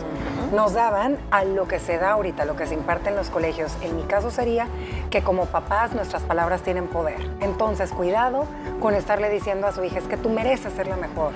nos 0.54 0.74
daban, 0.74 1.18
a 1.32 1.46
lo 1.46 1.70
que 1.70 1.80
se 1.80 1.98
da 1.98 2.12
ahorita, 2.12 2.44
lo 2.44 2.58
que 2.58 2.68
se 2.68 2.74
imparte 2.74 3.10
en 3.10 3.16
los 3.16 3.30
colegios. 3.30 3.78
En 3.82 3.96
mi 3.96 4.04
caso 4.04 4.32
sería 4.32 4.68
que 5.10 5.24
como 5.24 5.46
papás 5.46 5.94
nuestras 5.94 6.24
palabras 6.24 6.62
tienen 6.62 6.88
poder. 6.88 7.30
Entonces, 7.40 7.92
cuidado 7.92 8.48
con 8.82 8.94
estarle 8.94 9.30
diciendo 9.30 9.66
a 9.66 9.72
su 9.72 9.82
hija, 9.84 10.00
es 10.00 10.08
que 10.10 10.18
tú 10.18 10.30
mereces 10.30 10.74
ser 10.74 10.88
la 10.88 10.98
mejor. 10.98 11.32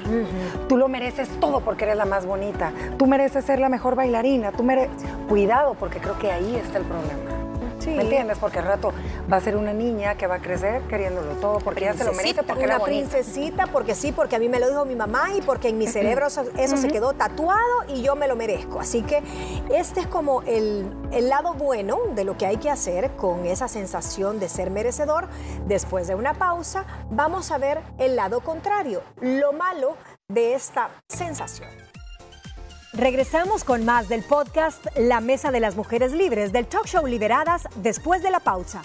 Tú 0.68 0.76
lo 0.76 0.90
mereces 0.90 1.30
todo 1.40 1.62
porque 1.62 1.86
eres 1.86 1.96
la 1.96 2.06
más 2.06 2.26
bonita. 2.26 2.74
Tú 2.98 3.08
mereces 3.08 3.46
ser 3.46 3.60
la 3.60 3.70
mejor 3.70 3.96
bailarina. 3.96 4.52
Tú 4.52 4.64
mereces... 4.64 4.92
Cuidado 5.30 5.76
porque 5.76 6.00
creo 6.00 6.20
que 6.20 6.32
ahí 6.32 6.56
está 6.58 6.78
el 6.80 6.84
problema. 6.84 7.35
¿Me 7.88 8.04
entiendes? 8.04 8.38
Porque 8.38 8.60
al 8.60 8.66
rato 8.66 8.94
va 9.32 9.38
a 9.38 9.42
ser 9.42 9.56
una 9.56 9.74
niña 9.74 10.16
que 10.16 10.28
va 10.28 10.36
a 10.36 10.40
crecer 10.40 10.82
queriéndolo 10.84 11.34
todo 11.36 11.60
porque 11.60 11.86
ella 11.86 11.94
se 11.94 12.04
lo 12.04 12.14
merece 12.14 12.44
porque 12.44 12.66
una 12.66 12.80
princesita, 12.80 13.68
porque 13.68 13.96
sí, 13.96 14.12
porque 14.12 14.36
a 14.36 14.40
mí 14.40 14.50
me 14.50 14.60
lo 14.60 14.68
dijo 14.68 14.86
mi 14.86 14.96
mamá 14.96 15.34
y 15.36 15.42
porque 15.42 15.70
en 15.70 15.78
mi 15.78 15.88
cerebro 15.88 16.28
eso, 16.28 16.78
se 16.78 16.88
quedó 16.88 17.14
tatuado 17.14 17.62
y 17.88 18.02
yo 18.02 18.16
me 18.16 18.28
lo 18.28 18.36
merezco. 18.36 18.80
Así 18.80 19.02
que 19.02 19.22
este 19.74 20.02
es 20.02 20.08
como 20.08 20.42
el, 20.44 20.86
el 21.12 21.30
lado 21.30 21.54
bueno 21.54 22.00
de 22.14 22.24
lo 22.24 22.38
que 22.38 22.46
hay 22.46 22.58
que 22.58 22.70
hacer 22.70 23.12
con 23.16 23.46
esa 23.46 23.68
sensación 23.68 24.40
de 24.40 24.50
ser 24.50 24.72
merecedor. 24.72 25.28
Después 25.66 26.08
de 26.08 26.16
una 26.16 26.34
pausa, 26.34 26.86
vamos 27.10 27.52
a 27.52 27.58
ver 27.58 27.82
el 27.98 28.16
lado 28.16 28.42
contrario, 28.42 29.02
lo 29.22 29.54
malo 29.54 29.98
de 30.28 30.54
esta 30.54 30.90
sensación. 31.08 31.95
Regresamos 32.98 33.66
con 33.66 33.84
más 33.84 34.08
del 34.08 34.24
podcast 34.24 34.86
La 34.96 35.20
Mesa 35.20 35.52
de 35.52 35.60
las 35.60 35.76
Mujeres 35.76 36.14
Libres 36.14 36.54
del 36.54 36.66
talk 36.66 36.86
show 36.86 37.06
Liberadas 37.06 37.68
después 37.76 38.24
de 38.24 38.32
la 38.32 38.40
pausa. 38.40 38.84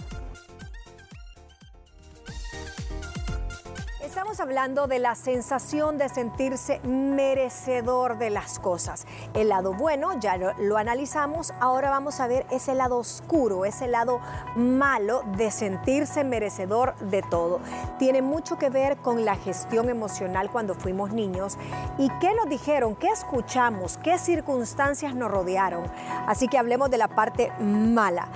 Hablando 4.41 4.87
de 4.87 4.99
la 4.99 5.15
sensación 5.17 5.99
de 5.99 6.09
sentirse 6.09 6.81
merecedor 6.81 8.17
de 8.17 8.31
las 8.31 8.59
cosas. 8.59 9.07
El 9.35 9.51
lado 9.51 9.75
bueno 9.75 10.19
ya 10.19 10.39
lo, 10.39 10.79
analizamos, 10.79 11.53
ahora 11.61 11.91
vamos 11.91 12.21
a 12.21 12.27
ver 12.27 12.47
ese 12.51 12.75
lado 12.75 12.97
oscuro, 12.97 13.67
ese 13.67 13.87
lado 13.87 14.19
malo 14.57 15.23
de 15.37 15.51
sentirse 15.51 16.25
merecedor 16.25 16.97
de 17.01 17.21
todo. 17.21 17.61
Tiene 17.99 18.23
mucho 18.23 18.57
que 18.57 18.71
ver 18.71 18.97
con 18.97 19.27
la 19.27 19.37
gestión 19.37 19.91
emocional 19.91 20.51
cuando 20.51 20.75
fuimos 20.75 21.13
niños 21.13 21.59
y 21.99 22.09
qué 22.19 22.35
nos 22.35 22.49
dijeron, 22.49 22.97
qué 22.97 23.09
escuchamos, 23.09 23.99
qué 23.99 24.19
circunstancias 24.19 25.15
nos 25.15 25.31
rodearon. 25.31 25.85
Así 26.27 26.49
que 26.49 26.57
hablemos 26.57 26.91
de 26.91 26.97
la 26.97 27.09
parte 27.09 27.53
mala. 27.61 28.29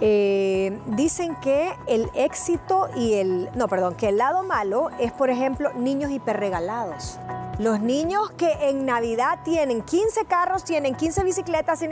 Eh, 0.00 0.80
dicen 0.86 1.36
que 1.36 1.74
el 1.86 2.10
éxito 2.14 2.88
y 2.96 3.14
el, 3.14 3.50
no, 3.54 3.68
perdón, 3.68 3.94
que 3.94 4.08
el 4.08 4.16
lado 4.16 4.42
malo 4.42 4.88
es 4.98 5.12
por 5.12 5.28
ejemplo, 5.28 5.49
niños 5.76 6.10
hiperregalados. 6.10 7.18
Los 7.58 7.80
niños 7.80 8.30
que 8.32 8.50
en 8.68 8.86
Navidad 8.86 9.40
tienen 9.44 9.82
15 9.82 10.24
carros, 10.24 10.64
tienen 10.64 10.94
15 10.94 11.24
bicicletas 11.24 11.82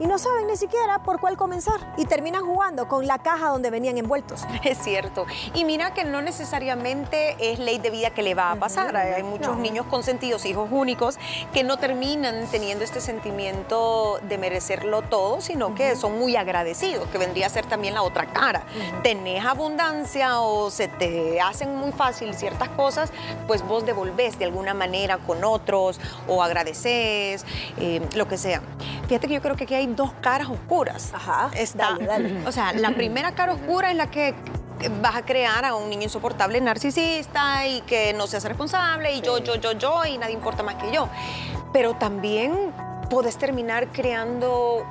y 0.00 0.06
no 0.06 0.18
saben 0.18 0.46
ni 0.46 0.56
siquiera 0.56 1.00
por 1.00 1.20
cuál 1.20 1.36
comenzar 1.36 1.78
y 1.96 2.06
terminan 2.06 2.44
jugando 2.44 2.88
con 2.88 3.06
la 3.06 3.18
caja 3.18 3.48
donde 3.48 3.70
venían 3.70 3.98
envueltos. 3.98 4.46
Es 4.64 4.78
cierto. 4.78 5.26
Y 5.54 5.64
mira 5.64 5.94
que 5.94 6.04
no 6.04 6.22
necesariamente 6.22 7.36
es 7.38 7.58
ley 7.58 7.78
de 7.78 7.90
vida 7.90 8.10
que 8.10 8.22
le 8.22 8.34
va 8.34 8.52
a 8.52 8.56
pasar. 8.56 8.96
Hay 8.96 9.22
muchos 9.22 9.56
niños 9.56 9.86
consentidos, 9.86 10.44
hijos 10.44 10.68
únicos, 10.70 11.18
que 11.52 11.64
no 11.64 11.76
terminan 11.76 12.46
teniendo 12.50 12.84
este 12.84 13.00
sentimiento 13.00 14.20
de 14.28 14.38
merecerlo 14.38 15.02
todo, 15.02 15.40
sino 15.40 15.74
que 15.74 15.96
son 15.96 16.18
muy 16.18 16.36
agradecidos, 16.36 17.08
que 17.08 17.18
vendría 17.18 17.46
a 17.46 17.50
ser 17.50 17.66
también 17.66 17.94
la 17.94 18.02
otra 18.02 18.26
cara. 18.26 18.64
Tenés 19.02 19.44
abundancia 19.44 20.40
o 20.40 20.70
se 20.70 20.88
te 20.88 21.40
hacen 21.40 21.74
muy 21.76 21.92
fácil 21.92 22.34
ciertas 22.34 22.68
cosas, 22.70 23.12
pues 23.46 23.66
vos 23.66 23.84
devolvés 23.84 24.38
de 24.38 24.44
alguna 24.46 24.72
manera 24.72 25.18
con 25.18 25.44
otros 25.44 26.00
o 26.28 26.42
agradeces, 26.42 27.44
eh, 27.78 28.00
lo 28.14 28.28
que 28.28 28.38
sea. 28.38 28.62
Fíjate 29.08 29.26
que 29.26 29.34
yo 29.34 29.42
creo 29.42 29.56
que 29.56 29.64
aquí 29.64 29.74
hay 29.74 29.89
dos 29.96 30.12
caras 30.20 30.48
oscuras. 30.48 31.12
Ajá. 31.14 31.50
Está, 31.54 31.98
O 32.46 32.52
sea, 32.52 32.72
la 32.72 32.90
primera 32.94 33.32
cara 33.32 33.52
oscura 33.52 33.90
es 33.90 33.96
la 33.96 34.10
que 34.10 34.34
vas 35.02 35.16
a 35.16 35.22
crear 35.22 35.64
a 35.64 35.74
un 35.74 35.90
niño 35.90 36.04
insoportable 36.04 36.60
narcisista 36.60 37.66
y 37.66 37.82
que 37.82 38.14
no 38.14 38.26
seas 38.26 38.44
responsable 38.44 39.12
y 39.12 39.20
yo, 39.20 39.38
yo, 39.38 39.56
yo, 39.56 39.72
yo 39.72 40.04
y 40.06 40.16
nadie 40.18 40.34
importa 40.34 40.62
más 40.62 40.76
que 40.76 40.90
yo. 40.90 41.08
Pero 41.72 41.94
también 41.94 42.72
puedes 43.10 43.36
terminar 43.36 43.88
creando 43.88 44.86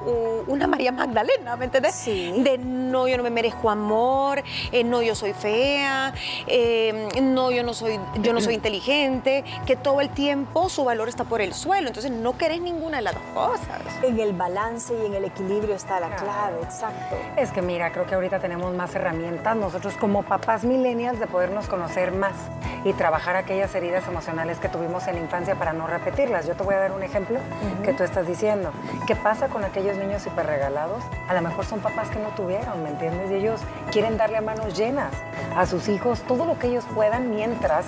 una 0.47 0.67
María 0.67 0.91
Magdalena, 0.91 1.55
¿me 1.55 1.65
entiendes? 1.65 1.95
Sí. 1.95 2.33
De 2.37 2.57
no, 2.57 3.07
yo 3.07 3.17
no 3.17 3.23
me 3.23 3.29
merezco 3.29 3.69
amor, 3.69 4.43
eh, 4.71 4.83
no, 4.83 5.01
yo 5.01 5.15
soy 5.15 5.33
fea, 5.33 6.13
eh, 6.45 7.07
no, 7.21 7.49
yo 7.51 7.63
no 7.63 7.73
soy, 7.73 7.99
yo 8.21 8.33
no 8.33 8.41
soy 8.41 8.53
inteligente, 8.59 9.43
que 9.65 9.75
todo 9.75 10.01
el 10.01 10.09
tiempo 10.09 10.69
su 10.69 10.83
valor 10.83 11.07
está 11.07 11.23
por 11.23 11.41
el 11.41 11.53
suelo, 11.53 11.87
entonces 11.87 12.11
no 12.11 12.37
querés 12.37 12.61
ninguna 12.61 12.97
de 12.97 13.03
las 13.03 13.13
dos 13.13 13.23
cosas. 13.33 13.79
En 14.03 14.19
el 14.19 14.33
balance 14.33 14.93
y 14.93 15.05
en 15.05 15.13
el 15.13 15.25
equilibrio 15.25 15.75
está 15.75 15.99
la 15.99 16.15
clave, 16.15 16.61
exacto. 16.61 17.15
Es 17.37 17.51
que 17.51 17.61
mira, 17.61 17.91
creo 17.91 18.05
que 18.05 18.15
ahorita 18.15 18.39
tenemos 18.39 18.73
más 18.73 18.93
herramientas 18.95 19.55
nosotros 19.55 19.93
como 19.95 20.23
papás 20.23 20.63
millennials 20.65 21.19
de 21.19 21.27
podernos 21.27 21.67
conocer 21.67 22.11
más 22.11 22.33
y 22.83 22.93
trabajar 22.93 23.35
aquellas 23.35 23.73
heridas 23.75 24.07
emocionales 24.07 24.59
que 24.59 24.69
tuvimos 24.69 25.07
en 25.07 25.15
la 25.15 25.21
infancia 25.21 25.55
para 25.55 25.73
no 25.73 25.87
repetirlas. 25.87 26.47
Yo 26.47 26.55
te 26.55 26.63
voy 26.63 26.75
a 26.75 26.79
dar 26.79 26.91
un 26.91 27.03
ejemplo 27.03 27.39
que 27.83 27.93
tú 27.93 28.03
estás 28.09 28.27
diciendo. 28.27 28.71
¿Qué 29.07 29.15
pasa 29.15 29.47
con 29.47 29.63
aquellos 29.63 29.97
niños 29.97 30.25
hiperregalados? 30.25 31.03
A 31.27 31.33
lo 31.33 31.41
mejor 31.41 31.65
son 31.65 31.79
papás 31.79 32.09
que 32.09 32.19
no 32.19 32.29
tuvieron, 32.29 32.83
¿me 32.83 32.89
entiendes? 32.89 33.31
Y 33.31 33.35
ellos 33.35 33.61
quieren 33.91 34.17
darle 34.17 34.37
a 34.37 34.41
manos 34.41 34.77
llenas 34.77 35.13
a 35.55 35.65
sus 35.65 35.87
hijos 35.87 36.21
todo 36.23 36.45
lo 36.45 36.57
que 36.59 36.67
ellos 36.67 36.85
puedan 36.93 37.29
mientras 37.29 37.85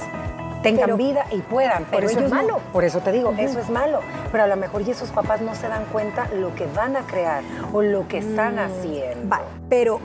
tengan 0.61 0.95
vida 0.95 1.25
y 1.31 1.39
puedan. 1.39 1.85
Pero 1.89 2.07
eso 2.07 2.19
es 2.19 2.29
malo. 2.29 2.59
por 2.71 2.83
eso 2.83 2.99
te 2.99 3.11
digo, 3.11 3.33
eso 3.37 3.59
es 3.59 3.69
malo. 3.69 3.99
Pero 4.31 4.43
a 4.43 4.47
lo 4.47 4.55
mejor 4.55 4.81
y 4.83 4.91
esos 4.91 5.09
papás 5.09 5.41
no 5.41 5.55
se 5.55 5.67
dan 5.67 5.85
cuenta 5.85 6.27
lo 6.35 6.53
que 6.55 6.67
van 6.67 6.95
a 6.95 7.01
crear 7.01 7.43
o 7.73 7.81
lo 7.81 8.07
que 8.07 8.19
están 8.19 8.55
mm, 8.55 8.59
haciendo. 8.59 9.35
pero 9.69 9.99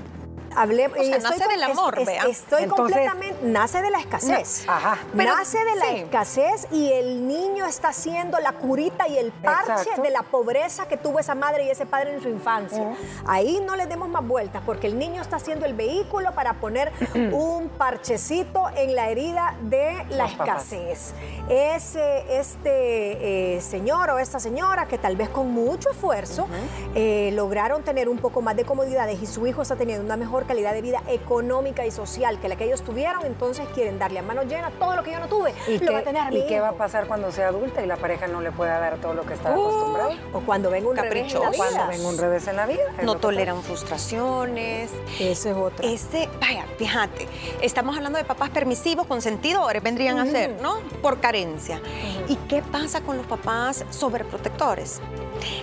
O 0.56 1.04
sea, 1.04 1.18
nace 1.18 1.48
del 1.48 1.62
amor, 1.62 1.98
es- 1.98 2.06
vea. 2.06 2.24
Estoy 2.24 2.62
Entonces- 2.64 2.96
completamente, 2.96 3.38
nace 3.46 3.82
de 3.82 3.90
la 3.90 3.98
escasez. 3.98 4.64
No, 4.66 4.72
ajá. 4.72 4.98
Pero- 5.16 5.34
nace 5.36 5.58
de 5.58 5.76
la 5.76 5.84
sí. 5.86 5.96
escasez 5.96 6.66
y 6.70 6.92
el 6.92 7.26
niño 7.28 7.66
está 7.66 7.88
haciendo 7.88 8.38
la 8.38 8.52
curita 8.52 9.06
y 9.08 9.18
el 9.18 9.32
parche 9.32 9.72
Exacto. 9.72 10.02
de 10.02 10.10
la 10.10 10.22
pobreza 10.22 10.86
que 10.88 10.96
tuvo 10.96 11.18
esa 11.18 11.34
madre 11.34 11.64
y 11.64 11.70
ese 11.70 11.86
padre 11.86 12.14
en 12.14 12.22
su 12.22 12.28
infancia. 12.28 12.94
Ahí 13.26 13.60
no 13.66 13.76
le 13.76 13.86
demos 13.86 14.08
más 14.08 14.26
vueltas 14.26 14.62
porque 14.64 14.86
el 14.86 14.98
niño 14.98 15.20
está 15.22 15.36
haciendo 15.36 15.66
el 15.66 15.74
vehículo 15.74 16.32
para 16.34 16.54
poner 16.54 16.92
un 17.32 17.68
parchecito 17.68 18.64
en 18.76 18.94
la 18.94 19.10
herida 19.10 19.54
de 19.62 20.04
la 20.10 20.24
Los 20.24 20.32
papás. 20.34 20.72
escasez. 20.72 21.14
Ese, 21.48 22.38
este 22.38 23.56
eh, 23.56 23.60
señor 23.60 24.10
o 24.10 24.18
esta 24.18 24.40
señora 24.40 24.86
que 24.86 24.98
tal 24.98 25.16
vez 25.16 25.28
con 25.28 25.50
mucho 25.50 25.90
esfuerzo 25.90 26.46
eh, 26.94 27.30
lograron 27.34 27.82
tener 27.82 28.08
un 28.08 28.18
poco 28.18 28.42
más 28.42 28.56
de 28.56 28.64
comodidades 28.64 29.22
y 29.22 29.26
su 29.26 29.46
hijo 29.46 29.62
está 29.62 29.76
teniendo 29.76 30.04
una 30.04 30.16
mejor 30.16 30.45
calidad 30.46 30.72
de 30.72 30.82
vida 30.82 31.02
económica 31.08 31.84
y 31.86 31.90
social 31.90 32.38
que 32.40 32.48
la 32.48 32.56
que 32.56 32.64
ellos 32.64 32.82
tuvieron, 32.82 33.24
entonces 33.26 33.66
quieren 33.74 33.98
darle 33.98 34.20
a 34.20 34.22
mano 34.22 34.42
llena 34.44 34.70
todo 34.78 34.96
lo 34.96 35.02
que 35.02 35.12
yo 35.12 35.20
no 35.20 35.28
tuve. 35.28 35.54
¿Y, 35.68 35.78
lo 35.78 35.92
va 35.92 35.98
a 35.98 36.02
qué, 36.02 36.06
tener 36.06 36.30
mi 36.32 36.38
¿Y 36.40 36.46
qué 36.46 36.60
va 36.60 36.68
a 36.68 36.72
pasar 36.72 37.06
cuando 37.06 37.30
sea 37.32 37.48
adulta 37.48 37.82
y 37.82 37.86
la 37.86 37.96
pareja 37.96 38.26
no 38.26 38.40
le 38.40 38.52
pueda 38.52 38.78
dar 38.78 38.96
todo 38.98 39.14
lo 39.14 39.24
que 39.24 39.34
está 39.34 39.50
Uh, 39.50 39.60
acostumbrado? 39.60 40.10
O 40.32 40.40
cuando 40.40 40.70
venga 40.70 40.88
un 40.88 40.96
revés 40.96 41.32
en 41.34 41.40
la 41.40 41.46
Caprichoso. 41.46 41.50
vida. 41.50 41.70
Cuando 41.76 41.88
venga 41.92 42.08
un 42.08 42.18
revés 42.18 42.48
en 42.48 42.56
la 42.56 42.66
vida. 42.66 42.82
No 43.02 43.16
toleran 43.16 43.62
frustraciones. 43.62 44.90
Ese 45.18 45.50
es 45.50 45.56
otro. 45.56 45.86
Este, 45.86 46.28
vaya, 46.40 46.64
fíjate, 46.78 47.28
estamos 47.60 47.96
hablando 47.96 48.18
de 48.18 48.24
papás 48.24 48.50
permisivos, 48.50 49.06
consentidores, 49.06 49.82
vendrían 49.82 50.18
a 50.18 50.26
ser, 50.26 50.60
¿no? 50.62 50.78
Por 51.02 51.20
carencia. 51.20 51.80
¿Y 52.28 52.36
qué 52.48 52.62
pasa 52.62 53.00
con 53.00 53.16
los 53.16 53.26
papás 53.26 53.84
sobreprotectores? 53.90 55.00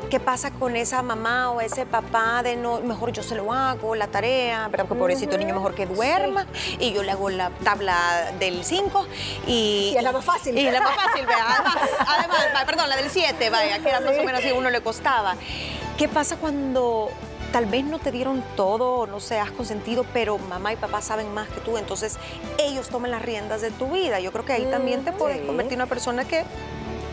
¿Qué 0.10 0.20
pasa 0.20 0.52
con 0.52 0.76
esa 0.76 1.02
mamá 1.02 1.52
o 1.52 1.62
ese 1.62 1.86
papá 1.86 2.44
de 2.44 2.56
no, 2.56 2.82
mejor 2.82 3.12
yo 3.12 3.24
se 3.24 3.36
lo 3.36 3.52
hago, 3.54 3.96
la 3.96 4.08
tarea, 4.08 4.68
¿verdad? 4.68 4.86
Porque 4.88 5.00
pobrecito 5.00 5.38
niño, 5.38 5.54
mejor 5.54 5.74
que 5.76 5.86
duerma, 5.86 6.46
y 6.80 6.94
yo 6.94 7.04
le 7.04 7.12
hago 7.12 7.30
la 7.30 7.50
tabla 7.64 8.32
del 8.40 8.64
5 8.64 9.08
y... 9.48 9.92
Y 9.94 9.98
es 9.98 10.04
la 10.04 10.12
más 10.12 10.26
fácil. 10.26 10.58
Y 10.58 10.68
es 10.68 10.74
la 10.74 10.82
más 10.82 10.96
fácil, 10.96 11.26
vea. 11.26 11.46
Además, 11.48 11.78
además, 12.08 12.66
perdón, 12.66 12.90
la 12.90 12.96
del 12.98 13.10
7, 13.10 13.50
vaya, 13.50 13.80
que 13.80 13.90
era 13.90 14.00
más 14.02 14.18
o 14.18 14.24
menos 14.24 14.42
así, 14.42 14.52
uno 14.52 14.70
le 14.70 14.82
costaba. 14.82 15.36
¿Qué 15.98 16.08
pasa 16.08 16.38
cuando 16.38 17.10
tal 17.52 17.68
vez 17.68 17.86
no 17.86 18.00
te 18.00 18.12
dieron 18.12 18.44
todo, 18.56 19.06
no 19.06 19.20
sé, 19.20 19.40
has 19.40 19.52
consentido, 19.52 20.06
pero 20.12 20.40
mamá 20.40 20.74
y 20.74 20.76
papá 20.76 21.02
saben 21.02 21.32
más 21.34 21.48
que 21.50 21.62
tú, 21.62 21.78
entonces 21.78 22.18
ellos 22.58 22.90
toman 22.90 23.12
las 23.12 23.22
riendas 23.22 23.62
de 23.62 23.70
tu 23.70 23.90
vida? 23.90 24.20
Yo 24.20 24.32
creo 24.32 24.44
que 24.44 24.54
ahí 24.54 24.66
también 24.66 25.06
te 25.06 25.12
puedes 25.12 25.40
sí. 25.40 25.46
convertir 25.46 25.74
en 25.74 25.82
una 25.82 25.86
persona 25.86 26.26
que 26.26 26.44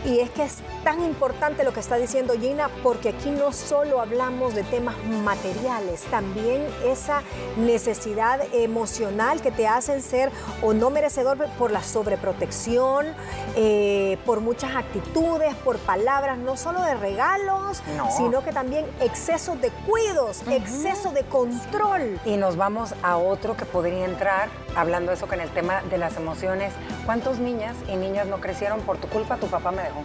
Y 0.03 0.19
es 0.19 0.31
que 0.31 0.43
es 0.43 0.57
tan 0.83 1.03
importante 1.03 1.63
lo 1.63 1.73
que 1.73 1.79
está 1.79 1.97
diciendo 1.97 2.33
Gina, 2.39 2.69
porque 2.81 3.09
aquí 3.09 3.29
no 3.29 3.53
solo 3.53 4.01
hablamos 4.01 4.55
de 4.55 4.63
temas 4.63 4.95
materiales, 5.23 6.01
también 6.05 6.65
esa 6.83 7.21
necesidad 7.57 8.39
emocional 8.51 9.41
que 9.41 9.51
te 9.51 9.67
hacen 9.67 10.01
ser 10.01 10.31
o 10.63 10.73
no 10.73 10.89
merecedor 10.89 11.37
por 11.59 11.69
la 11.71 11.83
sobreprotección, 11.83 13.13
eh, 13.55 14.17
por 14.25 14.39
muchas 14.41 14.75
actitudes, 14.75 15.53
por 15.57 15.77
palabras, 15.77 16.37
no 16.39 16.57
solo 16.57 16.81
de 16.81 16.95
regalos, 16.95 17.83
No. 17.95 18.09
sino 18.11 18.43
que 18.43 18.51
también 18.51 18.85
exceso 19.01 19.55
de 19.55 19.69
cuidos, 19.87 20.41
exceso 20.49 21.11
de 21.11 21.23
control. 21.23 22.19
Y 22.25 22.37
nos 22.37 22.57
vamos 22.57 22.95
a 23.03 23.17
otro 23.17 23.55
que 23.55 23.65
podría 23.65 24.05
entrar, 24.05 24.49
hablando 24.75 25.11
eso 25.11 25.27
con 25.27 25.39
el 25.39 25.49
tema 25.49 25.81
de 25.89 25.97
las 25.97 26.17
emociones. 26.17 26.73
¿Cuántos 27.05 27.39
niñas 27.39 27.75
y 27.87 27.95
niñas 27.95 28.27
no 28.27 28.39
crecieron 28.39 28.81
por 28.81 28.97
tu 28.97 29.07
culpa? 29.07 29.37
Tu 29.37 29.47
papá 29.47 29.71
me 29.71 29.83
dejó. 29.83 30.01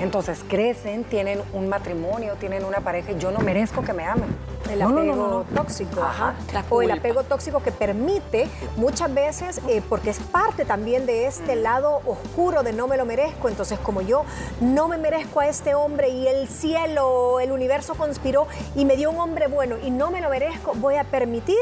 Entonces 0.00 0.44
crecen, 0.48 1.04
tienen 1.04 1.40
un 1.52 1.68
matrimonio, 1.68 2.34
tienen 2.38 2.64
una 2.64 2.80
pareja 2.80 3.12
y 3.12 3.18
yo 3.18 3.30
no 3.30 3.40
merezco 3.40 3.82
que 3.82 3.92
me 3.92 4.04
amen. 4.04 4.36
El 4.70 4.80
apego 4.80 5.02
no, 5.02 5.14
no, 5.14 5.28
no. 5.28 5.44
tóxico, 5.54 6.02
Ajá. 6.02 6.34
La 6.52 6.64
o 6.70 6.80
el 6.80 6.90
apego 6.90 7.22
tóxico 7.22 7.62
que 7.62 7.70
permite 7.70 8.48
muchas 8.76 9.12
veces, 9.12 9.60
eh, 9.68 9.82
porque 9.88 10.10
es 10.10 10.18
parte 10.18 10.64
también 10.64 11.04
de 11.04 11.26
este 11.26 11.54
lado 11.54 12.00
oscuro 12.06 12.62
de 12.62 12.72
no 12.72 12.86
me 12.86 12.96
lo 12.96 13.04
merezco, 13.04 13.48
entonces 13.48 13.78
como 13.78 14.00
yo 14.00 14.24
no 14.60 14.88
me 14.88 14.96
merezco 14.96 15.40
a 15.40 15.48
este 15.48 15.74
hombre 15.74 16.08
y 16.08 16.26
el 16.26 16.48
cielo, 16.48 17.40
el 17.40 17.52
universo 17.52 17.94
conspiró 17.94 18.46
y 18.74 18.86
me 18.86 18.96
dio 18.96 19.10
un 19.10 19.18
hombre 19.18 19.48
bueno 19.48 19.76
y 19.82 19.90
no 19.90 20.10
me 20.10 20.20
lo 20.22 20.30
merezco, 20.30 20.72
voy 20.76 20.96
a 20.96 21.04
permitir 21.04 21.56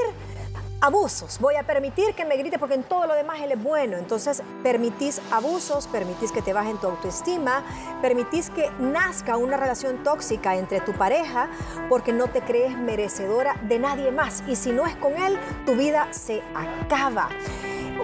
abusos, 0.82 1.38
voy 1.38 1.54
a 1.54 1.62
permitir 1.62 2.12
que 2.14 2.24
me 2.24 2.36
grite 2.36 2.58
porque 2.58 2.74
en 2.74 2.82
todo 2.82 3.06
lo 3.06 3.14
demás 3.14 3.40
él 3.40 3.52
es 3.52 3.62
bueno. 3.62 3.96
Entonces 3.96 4.42
permitís 4.62 5.22
abusos, 5.30 5.86
permitís 5.86 6.32
que 6.32 6.42
te 6.42 6.52
bajen 6.52 6.76
tu 6.78 6.88
autoestima, 6.88 7.62
permitís 8.02 8.50
que 8.50 8.70
nazca 8.80 9.36
una 9.36 9.56
relación 9.56 10.02
tóxica 10.02 10.56
entre 10.56 10.80
tu 10.80 10.92
pareja 10.92 11.48
porque 11.88 12.12
no 12.12 12.26
te 12.26 12.42
crees 12.42 12.76
merecedora 12.76 13.54
de 13.62 13.78
nadie 13.78 14.10
más. 14.10 14.42
Y 14.48 14.56
si 14.56 14.72
no 14.72 14.84
es 14.86 14.96
con 14.96 15.14
él, 15.14 15.38
tu 15.64 15.76
vida 15.76 16.08
se 16.10 16.42
acaba. 16.54 17.28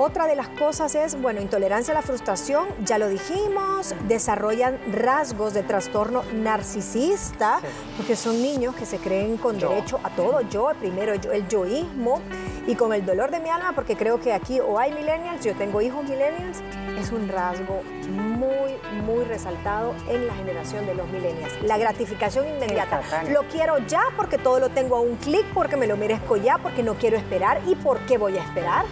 Otra 0.00 0.28
de 0.28 0.36
las 0.36 0.48
cosas 0.48 0.94
es, 0.94 1.20
bueno, 1.20 1.40
intolerancia 1.40 1.90
a 1.90 1.96
la 1.96 2.02
frustración, 2.02 2.68
ya 2.84 2.98
lo 2.98 3.08
dijimos, 3.08 3.96
desarrollan 4.06 4.78
rasgos 4.92 5.54
de 5.54 5.64
trastorno 5.64 6.22
narcisista, 6.32 7.58
porque 7.96 8.14
son 8.14 8.40
niños 8.40 8.76
que 8.76 8.86
se 8.86 8.98
creen 8.98 9.38
con 9.38 9.58
Yo. 9.58 9.70
derecho 9.70 9.98
a 10.04 10.10
todo, 10.10 10.40
yo, 10.42 10.70
primero 10.78 11.16
yo, 11.16 11.32
el 11.32 11.48
yoísmo, 11.48 12.20
y 12.68 12.76
con 12.76 12.92
el 12.92 13.04
dolor 13.04 13.32
de 13.32 13.40
mi 13.40 13.48
alma, 13.48 13.72
porque 13.74 13.96
creo 13.96 14.20
que 14.20 14.32
aquí 14.32 14.60
o 14.60 14.78
hay 14.78 14.92
millennials, 14.92 15.44
yo 15.44 15.56
tengo 15.56 15.80
hijos 15.80 16.04
millennials, 16.04 16.58
es 16.96 17.10
un 17.10 17.28
rasgo 17.28 17.82
muy, 18.08 18.76
muy 19.04 19.24
resaltado 19.24 19.94
en 20.08 20.28
la 20.28 20.34
generación 20.34 20.86
de 20.86 20.94
los 20.94 21.08
millennials. 21.08 21.60
La 21.62 21.76
gratificación 21.76 22.46
inmediata. 22.46 23.02
Lo 23.30 23.42
quiero 23.48 23.78
ya 23.86 24.02
porque 24.16 24.38
todo 24.38 24.60
lo 24.60 24.68
tengo 24.68 24.96
a 24.96 25.00
un 25.00 25.16
clic, 25.16 25.44
porque 25.54 25.76
me 25.76 25.88
lo 25.88 25.96
merezco 25.96 26.36
ya, 26.36 26.58
porque 26.58 26.82
no 26.82 26.94
quiero 26.94 27.16
esperar. 27.16 27.60
¿Y 27.66 27.74
por 27.74 27.98
qué 28.00 28.18
voy 28.18 28.36
a 28.38 28.42
esperar? 28.42 28.84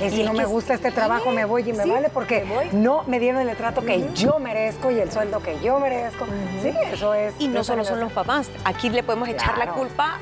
Y 0.00 0.10
si 0.10 0.20
Y 0.20 0.24
no 0.24 0.32
es 0.32 0.38
me 0.38 0.44
gusta 0.44 0.74
este 0.74 0.90
trabajo, 0.90 1.30
me 1.30 1.44
voy 1.44 1.68
y 1.68 1.72
me 1.72 1.84
sí, 1.84 1.90
vale 1.90 2.08
porque 2.08 2.44
me 2.44 2.78
no 2.78 3.04
me 3.06 3.18
dieron 3.18 3.48
el 3.48 3.56
trato 3.56 3.82
que 3.82 4.08
yo 4.14 4.38
merezco 4.38 4.90
y 4.90 4.98
el 4.98 5.10
sueldo 5.10 5.40
que 5.40 5.58
yo 5.60 5.78
merezco. 5.80 6.26
Sí, 6.62 6.72
eso 6.92 7.14
es. 7.14 7.34
Y 7.38 7.48
no 7.48 7.64
solo 7.64 7.84
son 7.84 8.00
los 8.00 8.12
papás, 8.12 8.50
aquí 8.64 8.90
le 8.90 9.02
podemos 9.02 9.28
echar 9.28 9.58
la 9.58 9.72
culpa 9.72 10.18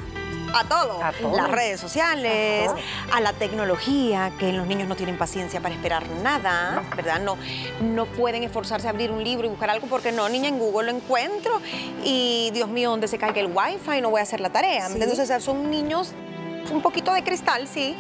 a 0.55 0.65
todo. 0.65 1.03
A 1.03 1.13
todo. 1.13 1.37
Las 1.37 1.51
redes 1.51 1.81
sociales, 1.81 2.69
Ajá. 2.69 3.17
a 3.17 3.21
la 3.21 3.33
tecnología, 3.33 4.33
que 4.39 4.53
los 4.53 4.67
niños 4.67 4.89
no 4.89 4.97
tienen 4.97 5.17
paciencia 5.17 5.61
para 5.61 5.75
esperar 5.75 6.09
nada, 6.23 6.83
¿verdad? 6.97 7.21
No, 7.21 7.37
no 7.81 8.07
pueden 8.07 8.43
esforzarse 8.43 8.87
a 8.87 8.91
abrir 8.91 9.11
un 9.11 9.23
libro 9.23 9.47
y 9.47 9.51
buscar 9.51 9.71
algo 9.71 9.87
porque 9.87 10.13
no, 10.13 10.29
niña, 10.29 10.49
en 10.49 10.59
Google 10.59 10.91
lo 10.91 10.99
encuentro 10.99 11.61
y 12.05 12.51
Dios 12.53 12.69
mío, 12.69 12.91
donde 12.91 13.09
se 13.09 13.19
caiga 13.19 13.41
el 13.41 13.53
wifi 13.53 14.01
no 14.01 14.11
voy 14.11 14.21
a 14.21 14.23
hacer 14.23 14.41
la 14.41 14.51
tarea. 14.51 14.89
Sí. 14.89 14.95
Entonces, 14.95 15.19
o 15.19 15.27
sea, 15.27 15.41
son 15.41 15.71
niños 15.71 16.13
un 16.73 16.83
poquito 16.83 17.13
de 17.13 17.23
cristal, 17.23 17.67
sí. 17.69 17.97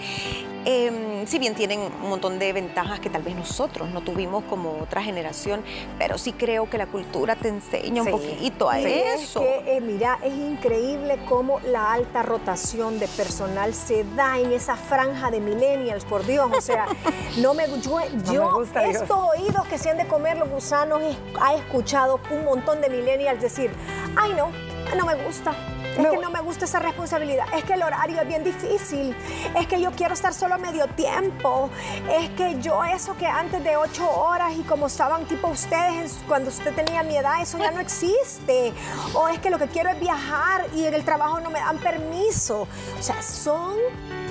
Eh, 0.67 1.25
si 1.27 1.39
bien 1.39 1.55
tienen 1.55 1.81
un 1.81 2.09
montón 2.11 2.39
de 2.39 2.53
ventajas 2.53 3.01
que 3.01 3.09
tal 3.09 3.23
vez 3.23 3.35
nosotros 3.35 3.89
no 3.91 4.03
tuvimos 4.03 4.45
como 4.45 4.79
otra 4.83 5.03
generación, 5.03 5.63
pero 5.99 6.19
sí 6.19 6.33
creo 6.33 6.69
que 6.69 6.77
la 6.77 6.87
cultura 6.87 7.35
te 7.35 7.49
enseña 7.49 8.05
Sí. 8.05 8.11
un 8.11 8.21
poquito 8.21 8.69
a 8.69 8.77
Sí, 8.77 8.85
eso. 8.87 9.41
Es 9.43 9.63
que, 9.65 9.77
eh, 9.77 9.81
mira, 9.81 10.19
es 10.23 10.35
increíble 10.35 11.19
cómo 11.29 11.61
la 11.61 11.93
alta 11.93 12.23
rotación 12.23 12.99
de 12.99 13.09
personal 13.09 13.73
se 13.75 14.05
da 14.17 14.39
en 14.39 14.53
esa 14.53 14.77
franja 14.77 15.31
de 15.31 15.41
millennials, 15.41 16.05
por 16.05 16.27
Dios. 16.27 16.51
O 16.57 16.61
sea, 16.61 16.87
no 17.39 17.55
me, 17.55 17.67
yo, 17.81 17.99
yo 18.31 18.45
me 18.51 18.53
gusta, 18.59 18.83
Dios. 18.83 18.97
estos 19.03 19.19
oídos 19.37 19.67
que 19.67 19.79
se 19.79 19.91
han 19.91 19.97
de 19.97 20.07
comer 20.07 20.37
los 20.37 20.49
gusanos, 20.51 21.01
es- 21.03 21.17
ha 21.41 21.55
escuchado 21.55 22.21
un 22.31 22.45
montón 22.45 22.81
de 22.83 22.91
millennials 22.91 23.41
decir, 23.41 23.71
ay 24.17 24.35
no, 24.35 24.51
no 24.97 25.07
me 25.07 25.15
gusta. 25.25 25.55
Es 25.91 25.97
que 25.97 26.17
voy". 26.17 26.19
no 26.19 26.31
me 26.31 26.41
gusta 26.41 26.65
esa 26.65 26.79
responsabilidad. 26.79 27.47
Es 27.57 27.65
que 27.65 27.75
el 27.75 27.83
horario 27.83 28.21
es 28.21 28.29
bien 28.29 28.45
difícil. 28.45 29.15
Es 29.59 29.67
que 29.67 29.81
yo 29.81 29.91
quiero 29.93 30.15
estar 30.15 30.33
solo 30.35 30.55
a 30.55 30.59
medio 30.59 30.87
tiempo. 30.89 31.71
Es 32.11 32.31
que 32.31 32.61
yo 32.61 32.85
eso 32.85 33.17
que 33.17 33.27
antes 33.27 33.63
de 33.63 33.77
ocho 33.77 34.09
horas 34.11 34.53
y 34.57 34.63
como 34.63 34.87
estaban 34.87 35.25
tipo 35.27 35.49
ustedes 35.49 36.19
cuando 36.27 36.51
usted 36.51 36.75
tenía 36.75 37.03
mi 37.03 37.17
edad, 37.17 37.43
eso 37.43 37.59
ya 37.59 37.71
no 37.71 37.81
existe. 37.81 38.73
O 39.15 39.29
es 39.29 39.39
que 39.39 39.51
lo 39.51 39.59
que 39.59 39.69
quiero 39.69 39.91
es 39.91 40.01
viajar 40.01 40.67
y 40.75 40.85
en 40.85 40.95
el 40.95 41.05
trabajo 41.05 41.41
no 41.41 41.51
me 41.51 41.59
dan 41.59 41.79
permiso. 41.79 42.67
O 42.99 43.03
sea, 43.03 43.23
son... 43.23 43.77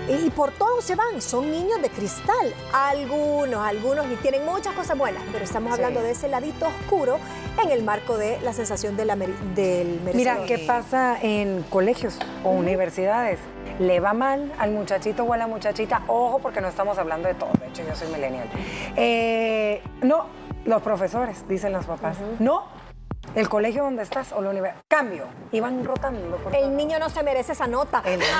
Y 0.09 0.25
y 0.25 0.29
por 0.31 0.51
todo 0.51 0.81
se 0.81 0.95
van, 0.95 1.21
son 1.21 1.49
niños 1.51 1.81
de 1.81 1.89
cristal. 1.89 2.53
Algunos, 2.73 3.59
algunos, 3.65 4.05
y 4.11 4.15
tienen 4.15 4.45
muchas 4.45 4.73
cosas 4.73 4.97
buenas, 4.97 5.21
pero 5.31 5.43
estamos 5.45 5.69
Sí. 5.75 5.75
hablando 5.81 6.01
de 6.01 6.11
ese 6.11 6.27
ladito 6.27 6.67
oscuro 6.67 7.17
en 7.63 7.69
el 7.71 7.83
marco 7.83 8.17
de 8.17 8.39
la 8.41 8.53
sensación 8.53 8.97
de 8.97 9.05
la 9.05 9.15
meri- 9.15 9.37
del 9.55 9.87
merecedor. 10.01 10.15
Mira, 10.15 10.37
¿qué 10.45 10.57
pasa 10.65 11.17
en 11.21 11.63
colegios 11.69 12.17
o 12.43 12.49
universidades? 12.49 13.39
Le 13.79 13.99
va 13.99 14.13
mal 14.13 14.51
al 14.57 14.71
muchachito 14.71 15.23
o 15.23 15.33
a 15.33 15.37
la 15.37 15.47
muchachita, 15.47 16.01
ojo, 16.07 16.39
porque 16.39 16.59
no 16.59 16.67
estamos 16.67 16.97
hablando 16.97 17.27
de 17.27 17.35
todo, 17.35 17.49
de 17.59 17.67
hecho 17.67 17.83
yo 17.87 17.95
soy 17.95 18.07
millennial. 18.09 18.49
Eh, 18.97 19.81
no, 20.01 20.25
los 20.65 20.81
profesores, 20.81 21.47
dicen 21.47 21.71
los 21.71 21.85
papás. 21.85 22.17
No, 22.39 22.63
el 23.35 23.47
colegio 23.49 23.83
donde 23.83 24.03
estás 24.03 24.31
o 24.33 24.41
la 24.41 24.49
universidad. 24.49 24.81
Cambio. 24.87 25.25
Y 25.51 25.59
van 25.59 25.83
rotando. 25.83 26.37
por 26.37 26.55
El 26.55 26.75
niño 26.75 26.99
no 26.99 27.09
se 27.09 27.23
merece 27.23 27.51
esa 27.53 27.67
nota. 27.67 28.01
El 28.05 28.19
niño 28.19 28.31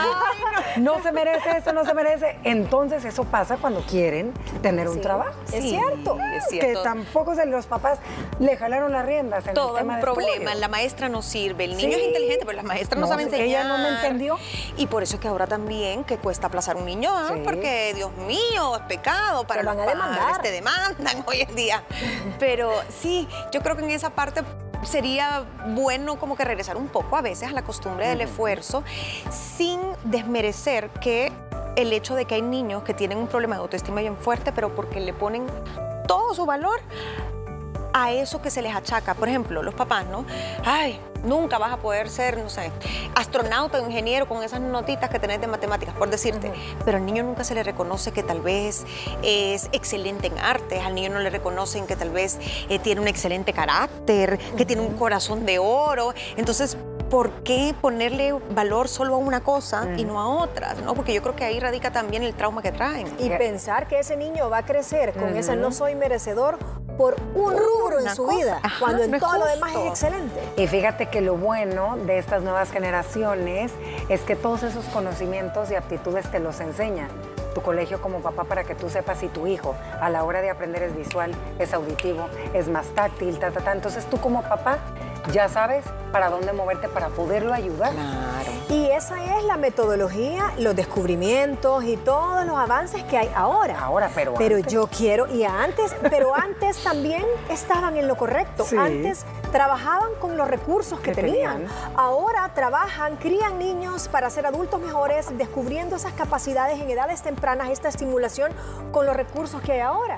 no 0.78 1.02
se 1.02 1.12
merece 1.12 1.58
eso, 1.58 1.74
no 1.74 1.86
se 1.86 1.94
merece. 1.94 2.38
Entonces 2.44 3.06
eso 3.06 3.24
pasa 3.24 3.58
cuando 3.58 3.82
quieren 3.82 4.34
tener 4.62 4.88
un 4.90 5.00
trabajo. 5.02 5.32
Es 5.52 5.62
Sí, 5.64 5.70
cierto. 5.72 6.18
es 6.36 6.46
Que 6.48 6.60
cierto. 6.62 6.82
tampoco 6.84 7.36
se 7.36 7.46
los 7.46 7.66
papás 7.68 8.00
le 8.40 8.58
jalaron 8.58 8.92
las 8.92 9.06
riendas 9.06 9.46
en 9.48 9.54
Todo 9.54 9.78
el 9.78 9.82
tema 9.84 9.94
un 9.94 10.00
de 10.00 10.04
problema. 10.04 10.56
La 10.56 10.68
maestra 10.68 11.10
no 11.10 11.22
sirve. 11.22 11.66
El 11.66 11.78
niño 11.78 11.96
Sí. 11.96 12.02
es 12.02 12.08
inteligente, 12.08 12.46
pero 12.46 12.56
la 12.58 12.64
maestra 12.64 12.96
no, 13.00 13.06
No, 13.06 13.12
sabe 13.12 13.24
enseñar. 13.24 13.46
ella 13.46 13.64
no 13.66 13.78
me 13.78 13.90
entendió. 13.90 14.38
Y 14.78 14.88
por 14.88 15.04
eso 15.04 15.16
es 15.16 15.22
que 15.22 15.28
ahora 15.28 15.48
también 15.48 16.04
que 16.04 16.18
cuesta 16.18 16.48
aplazar 16.48 16.76
un 16.78 16.86
niño. 16.86 17.12
Sí. 17.30 17.42
porque 17.44 17.94
Dios 17.96 18.12
mío, 18.18 18.76
es 18.76 18.82
pecado 18.84 19.46
para 19.46 19.62
Te 19.62 19.68
van 19.68 19.78
los 19.78 19.86
a 19.88 19.90
demandar. 19.90 20.20
padres, 20.20 20.42
te 20.42 20.52
demandan 20.52 21.24
hoy 21.28 21.42
en 21.42 21.56
día. 21.56 21.84
Pero 22.40 22.72
sí, 23.02 23.28
yo 23.52 23.62
creo 23.62 23.76
que 23.76 23.84
en 23.84 23.92
esa 23.92 24.10
parte 24.12 24.42
sería 24.84 25.46
bueno 25.68 26.18
como 26.18 26.36
que 26.36 26.46
regresar 26.46 26.78
un 26.78 26.88
poco 26.88 27.18
a 27.18 27.22
veces 27.22 27.50
a 27.50 27.52
la 27.52 27.64
costumbre 27.64 28.08
del 28.08 28.22
esfuerzo 28.22 28.84
sin 29.30 29.80
desmerecer 30.06 30.90
que 31.02 31.32
el 31.76 31.94
hecho 31.94 32.16
de 32.16 32.26
que 32.26 32.36
hay 32.36 32.42
niños 32.42 32.84
que 32.84 32.94
tienen 32.94 33.18
un 33.18 33.28
problema 33.28 33.56
de 33.56 33.62
autoestima 33.62 34.02
bien 34.02 34.18
fuerte, 34.18 34.52
pero 34.52 34.76
porque 34.76 35.00
le 35.00 35.14
ponen 35.14 35.46
todo 36.08 36.34
su 36.34 36.46
valor 36.46 36.82
a 38.04 38.12
eso 38.12 38.42
que 38.42 38.50
se 38.50 38.62
les 38.62 38.76
achaca. 38.76 39.14
Por 39.14 39.30
ejemplo, 39.30 39.64
los 39.64 39.74
papás, 39.74 40.06
¿no? 40.06 40.26
Ay, 40.66 41.00
nunca 41.24 41.58
vas 41.58 41.74
a 41.74 41.78
poder 41.78 42.10
ser, 42.10 42.38
no 42.38 42.50
sé, 42.50 42.72
astronauta 43.16 43.82
o 43.82 43.86
ingeniero 43.86 44.28
con 44.28 44.44
esas 44.44 44.62
notitas 44.62 45.10
que 45.10 45.20
tenés 45.20 45.42
de 45.42 45.48
matemáticas, 45.48 45.96
por 45.96 46.10
decirte. 46.10 46.52
Pero 46.86 46.98
al 46.98 47.06
niño 47.06 47.24
nunca 47.24 47.44
se 47.44 47.56
le 47.56 47.64
reconoce 47.64 48.12
que 48.12 48.24
tal 48.24 48.42
vez 48.42 48.86
es 49.24 49.70
excelente 49.72 50.28
en 50.28 50.40
artes, 50.40 50.84
al 50.84 50.96
niño 50.96 51.10
no 51.10 51.20
le 51.20 51.30
reconocen 51.30 51.88
que 51.88 51.96
tal 51.96 52.10
vez 52.10 52.40
eh, 52.70 52.80
tiene 52.80 53.02
un 53.02 53.08
excelente 53.08 53.54
carácter, 53.54 54.38
que 54.58 54.66
tiene 54.66 54.82
un 54.82 54.96
corazón 54.98 55.46
de 55.46 55.60
oro. 55.60 56.14
Entonces, 56.38 56.78
¿por 57.10 57.44
qué 57.44 57.74
ponerle 57.80 58.34
valor 58.52 58.88
solo 58.88 59.16
a 59.16 59.18
una 59.18 59.42
cosa 59.42 59.88
y 59.98 60.06
no 60.06 60.20
a 60.20 60.28
otras? 60.28 60.82
¿no? 60.82 60.94
Porque 60.94 61.14
yo 61.14 61.22
creo 61.22 61.36
que 61.36 61.44
ahí 61.44 61.60
radica 61.60 61.92
también 61.92 62.24
el 62.24 62.34
trauma 62.34 62.62
que 62.62 62.72
traen. 62.72 63.08
Y 63.20 63.30
pensar 63.30 63.88
que 63.88 64.00
ese 64.00 64.16
niño 64.16 64.50
va 64.50 64.60
a 64.60 64.66
crecer 64.66 65.14
con 65.14 65.36
ese 65.36 65.56
no 65.56 65.72
soy 65.72 65.96
merecedor 65.96 66.60
por 67.00 67.16
un 67.34 67.56
rubro 67.58 68.00
en 68.02 68.14
su 68.14 68.26
cosa. 68.26 68.38
vida, 68.38 68.60
Ajá, 68.62 68.76
cuando 68.78 69.04
en 69.04 69.18
todo 69.18 69.38
lo 69.38 69.46
demás 69.46 69.74
es 69.74 69.88
excelente. 69.88 70.42
Y 70.58 70.68
fíjate 70.68 71.06
que 71.06 71.22
lo 71.22 71.38
bueno 71.38 71.96
de 71.96 72.18
estas 72.18 72.44
nuevas 72.44 72.72
generaciones 72.72 73.72
es 74.10 74.20
que 74.20 74.36
todos 74.36 74.64
esos 74.64 74.84
conocimientos 74.88 75.72
y 75.72 75.76
aptitudes 75.76 76.30
te 76.30 76.42
los 76.42 76.60
enseña 76.60 77.08
tu 77.56 77.62
colegio 77.62 78.02
como 78.02 78.20
papá 78.20 78.44
para 78.44 78.66
que 78.66 78.76
tú 78.76 78.90
sepas 78.90 79.20
si 79.20 79.30
tu 79.30 79.48
hijo 79.48 79.76
a 80.02 80.10
la 80.10 80.26
hora 80.26 80.42
de 80.42 80.50
aprender 80.50 80.84
es 80.84 80.94
visual, 80.94 81.32
es 81.58 81.74
auditivo, 81.74 82.28
es 82.54 82.68
más 82.68 82.88
táctil, 82.88 83.40
ta, 83.40 83.52
ta, 83.52 83.62
ta. 83.62 83.72
Entonces 83.72 84.06
tú 84.08 84.20
como 84.20 84.42
papá 84.44 84.80
ya 85.32 85.48
sabes 85.50 85.86
para 86.12 86.30
dónde 86.30 86.54
moverte 86.54 86.88
para 86.90 87.10
poderlo 87.10 87.54
ayudar. 87.54 87.92
Claro. 87.94 88.52
Y 88.70 88.88
esa 88.92 89.38
es 89.38 89.44
la 89.44 89.58
metodología, 89.58 90.52
los 90.58 90.76
descubrimientos 90.76 91.84
y 91.84 91.98
todos 91.98 92.46
los 92.46 92.58
avances 92.58 93.04
que 93.04 93.18
hay 93.18 93.32
ahora. 93.36 93.80
Ahora, 93.80 94.10
pero 94.16 94.34
Pero 94.36 94.58
antes. 94.58 94.72
yo 94.74 94.88
quiero, 94.88 95.28
y 95.28 95.44
antes, 95.44 95.96
pero 96.10 96.36
antes 96.36 96.84
también 96.84 97.24
estaban 97.50 97.96
en 97.98 98.08
lo 98.08 98.16
correcto. 98.18 98.64
Sí. 98.66 98.76
Antes 98.78 99.26
trabajaban 99.52 100.10
con 100.20 100.38
los 100.38 100.48
recursos 100.48 101.00
que, 101.00 101.12
Que 101.12 101.22
tenían. 101.22 101.66
tenían. 101.66 101.74
Ahora 101.96 102.50
trabajan, 102.54 103.16
crían 103.18 103.60
niños 103.60 104.08
para 104.08 104.30
ser 104.30 104.46
adultos 104.46 104.80
mejores, 104.82 105.36
descubriendo 105.38 105.96
esas 105.96 106.14
capacidades 106.14 106.80
en 106.80 106.90
edades 106.90 107.22
tempranas, 107.22 107.70
esta 107.70 107.90
estimulación 107.90 108.52
con 108.92 109.06
los 109.06 109.16
recursos 109.16 109.62
que 109.62 109.74
hay 109.74 109.80
ahora. 109.80 110.18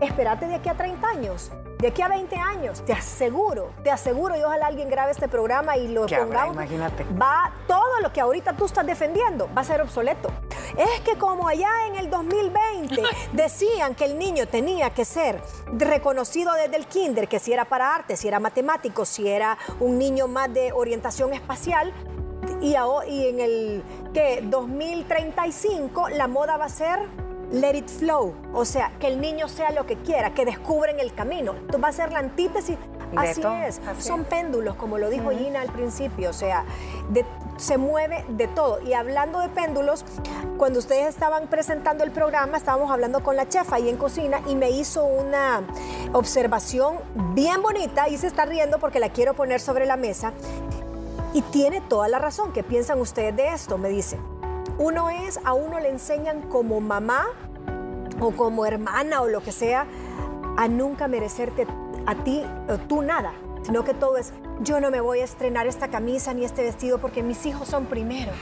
Espérate 0.00 0.46
de 0.46 0.54
aquí 0.56 0.68
a 0.68 0.74
30 0.74 1.08
años. 1.08 1.50
De 1.82 1.88
aquí 1.88 2.00
a 2.00 2.06
20 2.06 2.36
años, 2.36 2.80
te 2.84 2.92
aseguro, 2.92 3.72
te 3.82 3.90
aseguro, 3.90 4.36
y 4.36 4.42
ojalá 4.44 4.68
alguien 4.68 4.88
grabe 4.88 5.10
este 5.10 5.26
programa 5.26 5.76
y 5.76 5.88
lo 5.88 6.04
habrá, 6.04 6.20
pongamos. 6.20 6.54
imagínate. 6.54 7.04
Va, 7.20 7.52
todo 7.66 7.98
lo 8.00 8.12
que 8.12 8.20
ahorita 8.20 8.52
tú 8.52 8.66
estás 8.66 8.86
defendiendo 8.86 9.48
va 9.52 9.62
a 9.62 9.64
ser 9.64 9.80
obsoleto. 9.80 10.30
Es 10.78 11.00
que 11.00 11.18
como 11.18 11.48
allá 11.48 11.88
en 11.88 11.96
el 11.96 12.08
2020 12.08 13.02
decían 13.32 13.96
que 13.96 14.04
el 14.04 14.16
niño 14.16 14.46
tenía 14.46 14.90
que 14.90 15.04
ser 15.04 15.42
reconocido 15.72 16.52
desde 16.54 16.76
el 16.76 16.86
kinder, 16.86 17.26
que 17.26 17.40
si 17.40 17.52
era 17.52 17.64
para 17.64 17.92
arte, 17.92 18.16
si 18.16 18.28
era 18.28 18.38
matemático, 18.38 19.04
si 19.04 19.28
era 19.28 19.58
un 19.80 19.98
niño 19.98 20.28
más 20.28 20.54
de 20.54 20.70
orientación 20.72 21.32
espacial, 21.32 21.92
y 22.60 22.76
en 23.26 23.40
el 23.40 23.82
que 24.14 24.40
2035 24.44 26.10
la 26.10 26.28
moda 26.28 26.56
va 26.56 26.66
a 26.66 26.68
ser 26.68 27.08
let 27.52 27.76
it 27.76 27.88
flow, 27.88 28.34
o 28.54 28.64
sea, 28.64 28.92
que 28.98 29.06
el 29.08 29.20
niño 29.20 29.46
sea 29.48 29.70
lo 29.72 29.84
que 29.86 29.96
quiera, 29.96 30.32
que 30.34 30.44
descubren 30.44 30.98
el 31.00 31.12
camino. 31.14 31.52
Esto 31.54 31.78
va 31.80 31.88
a 31.88 31.92
ser 31.92 32.10
la 32.12 32.18
antítesis. 32.20 32.76
Así 33.14 33.42
todo, 33.42 33.54
es, 33.56 33.78
así 33.86 34.08
son 34.08 34.22
es. 34.22 34.26
péndulos, 34.28 34.74
como 34.76 34.96
lo 34.96 35.10
dijo 35.10 35.28
Gina 35.32 35.60
al 35.60 35.70
principio, 35.70 36.30
o 36.30 36.32
sea, 36.32 36.64
de- 37.10 37.26
se 37.58 37.76
mueve 37.76 38.24
de 38.28 38.48
todo. 38.48 38.80
Y 38.80 38.94
hablando 38.94 39.38
de 39.40 39.50
péndulos, 39.50 40.06
cuando 40.56 40.78
ustedes 40.78 41.08
estaban 41.08 41.48
presentando 41.48 42.04
el 42.04 42.10
programa, 42.10 42.56
estábamos 42.56 42.90
hablando 42.90 43.22
con 43.22 43.36
la 43.36 43.46
chef 43.46 43.70
ahí 43.74 43.90
en 43.90 43.98
cocina 43.98 44.40
y 44.46 44.54
me 44.54 44.70
hizo 44.70 45.04
una 45.04 45.60
observación 46.14 46.96
bien 47.34 47.60
bonita 47.60 48.08
y 48.08 48.16
se 48.16 48.28
está 48.28 48.46
riendo 48.46 48.78
porque 48.78 48.98
la 48.98 49.10
quiero 49.10 49.34
poner 49.34 49.60
sobre 49.60 49.84
la 49.84 49.98
mesa. 49.98 50.32
Y 51.34 51.42
tiene 51.42 51.82
toda 51.82 52.08
la 52.08 52.18
razón. 52.18 52.52
¿Qué 52.54 52.62
piensan 52.62 52.98
ustedes 52.98 53.36
de 53.36 53.48
esto? 53.48 53.76
Me 53.76 53.90
dice. 53.90 54.18
Uno 54.78 55.10
es, 55.10 55.38
a 55.44 55.54
uno 55.54 55.78
le 55.80 55.90
enseñan 55.90 56.42
como 56.42 56.80
mamá 56.80 57.26
o 58.20 58.30
como 58.32 58.66
hermana 58.66 59.22
o 59.22 59.28
lo 59.28 59.42
que 59.42 59.52
sea, 59.52 59.86
a 60.56 60.68
nunca 60.68 61.08
merecerte 61.08 61.66
a 62.06 62.14
ti 62.16 62.44
o 62.68 62.78
tú 62.78 63.02
nada, 63.02 63.32
sino 63.62 63.84
que 63.84 63.94
todo 63.94 64.16
es, 64.16 64.32
yo 64.60 64.80
no 64.80 64.90
me 64.90 65.00
voy 65.00 65.20
a 65.20 65.24
estrenar 65.24 65.66
esta 65.66 65.88
camisa 65.88 66.34
ni 66.34 66.44
este 66.44 66.62
vestido 66.62 66.98
porque 66.98 67.22
mis 67.22 67.44
hijos 67.46 67.68
son 67.68 67.86
primero, 67.86 68.32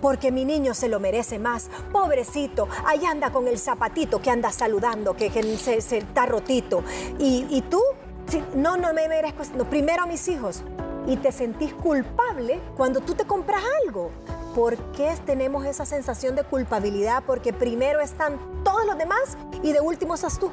porque 0.00 0.32
mi 0.32 0.44
niño 0.44 0.74
se 0.74 0.88
lo 0.88 1.00
merece 1.00 1.38
más, 1.38 1.70
pobrecito, 1.92 2.68
ahí 2.86 3.04
anda 3.04 3.30
con 3.30 3.48
el 3.48 3.58
zapatito 3.58 4.20
que 4.20 4.30
anda 4.30 4.50
saludando, 4.50 5.14
que, 5.14 5.30
se, 5.58 5.80
se 5.80 5.98
está 5.98 6.26
rotito, 6.26 6.82
y, 7.18 7.46
y 7.50 7.62
tú, 7.62 7.82
sí, 8.28 8.42
no, 8.54 8.76
no 8.76 8.92
me 8.92 9.08
merezco, 9.08 9.42
no, 9.56 9.68
primero 9.68 10.02
a 10.04 10.06
mis 10.06 10.26
hijos, 10.28 10.62
y 11.06 11.16
te 11.16 11.32
sentís 11.32 11.74
culpable 11.74 12.60
cuando 12.76 13.00
tú 13.00 13.14
te 13.14 13.24
compras 13.24 13.62
algo. 13.84 14.10
¿Por 14.54 14.76
qué 14.92 15.14
tenemos 15.24 15.64
esa 15.64 15.86
sensación 15.86 16.36
de 16.36 16.44
culpabilidad? 16.44 17.22
Porque 17.26 17.54
primero 17.54 18.00
están 18.00 18.38
todos 18.64 18.84
los 18.84 18.98
demás 18.98 19.38
y 19.62 19.72
de 19.72 19.80
último 19.80 20.14
estás 20.14 20.38
tú. 20.38 20.50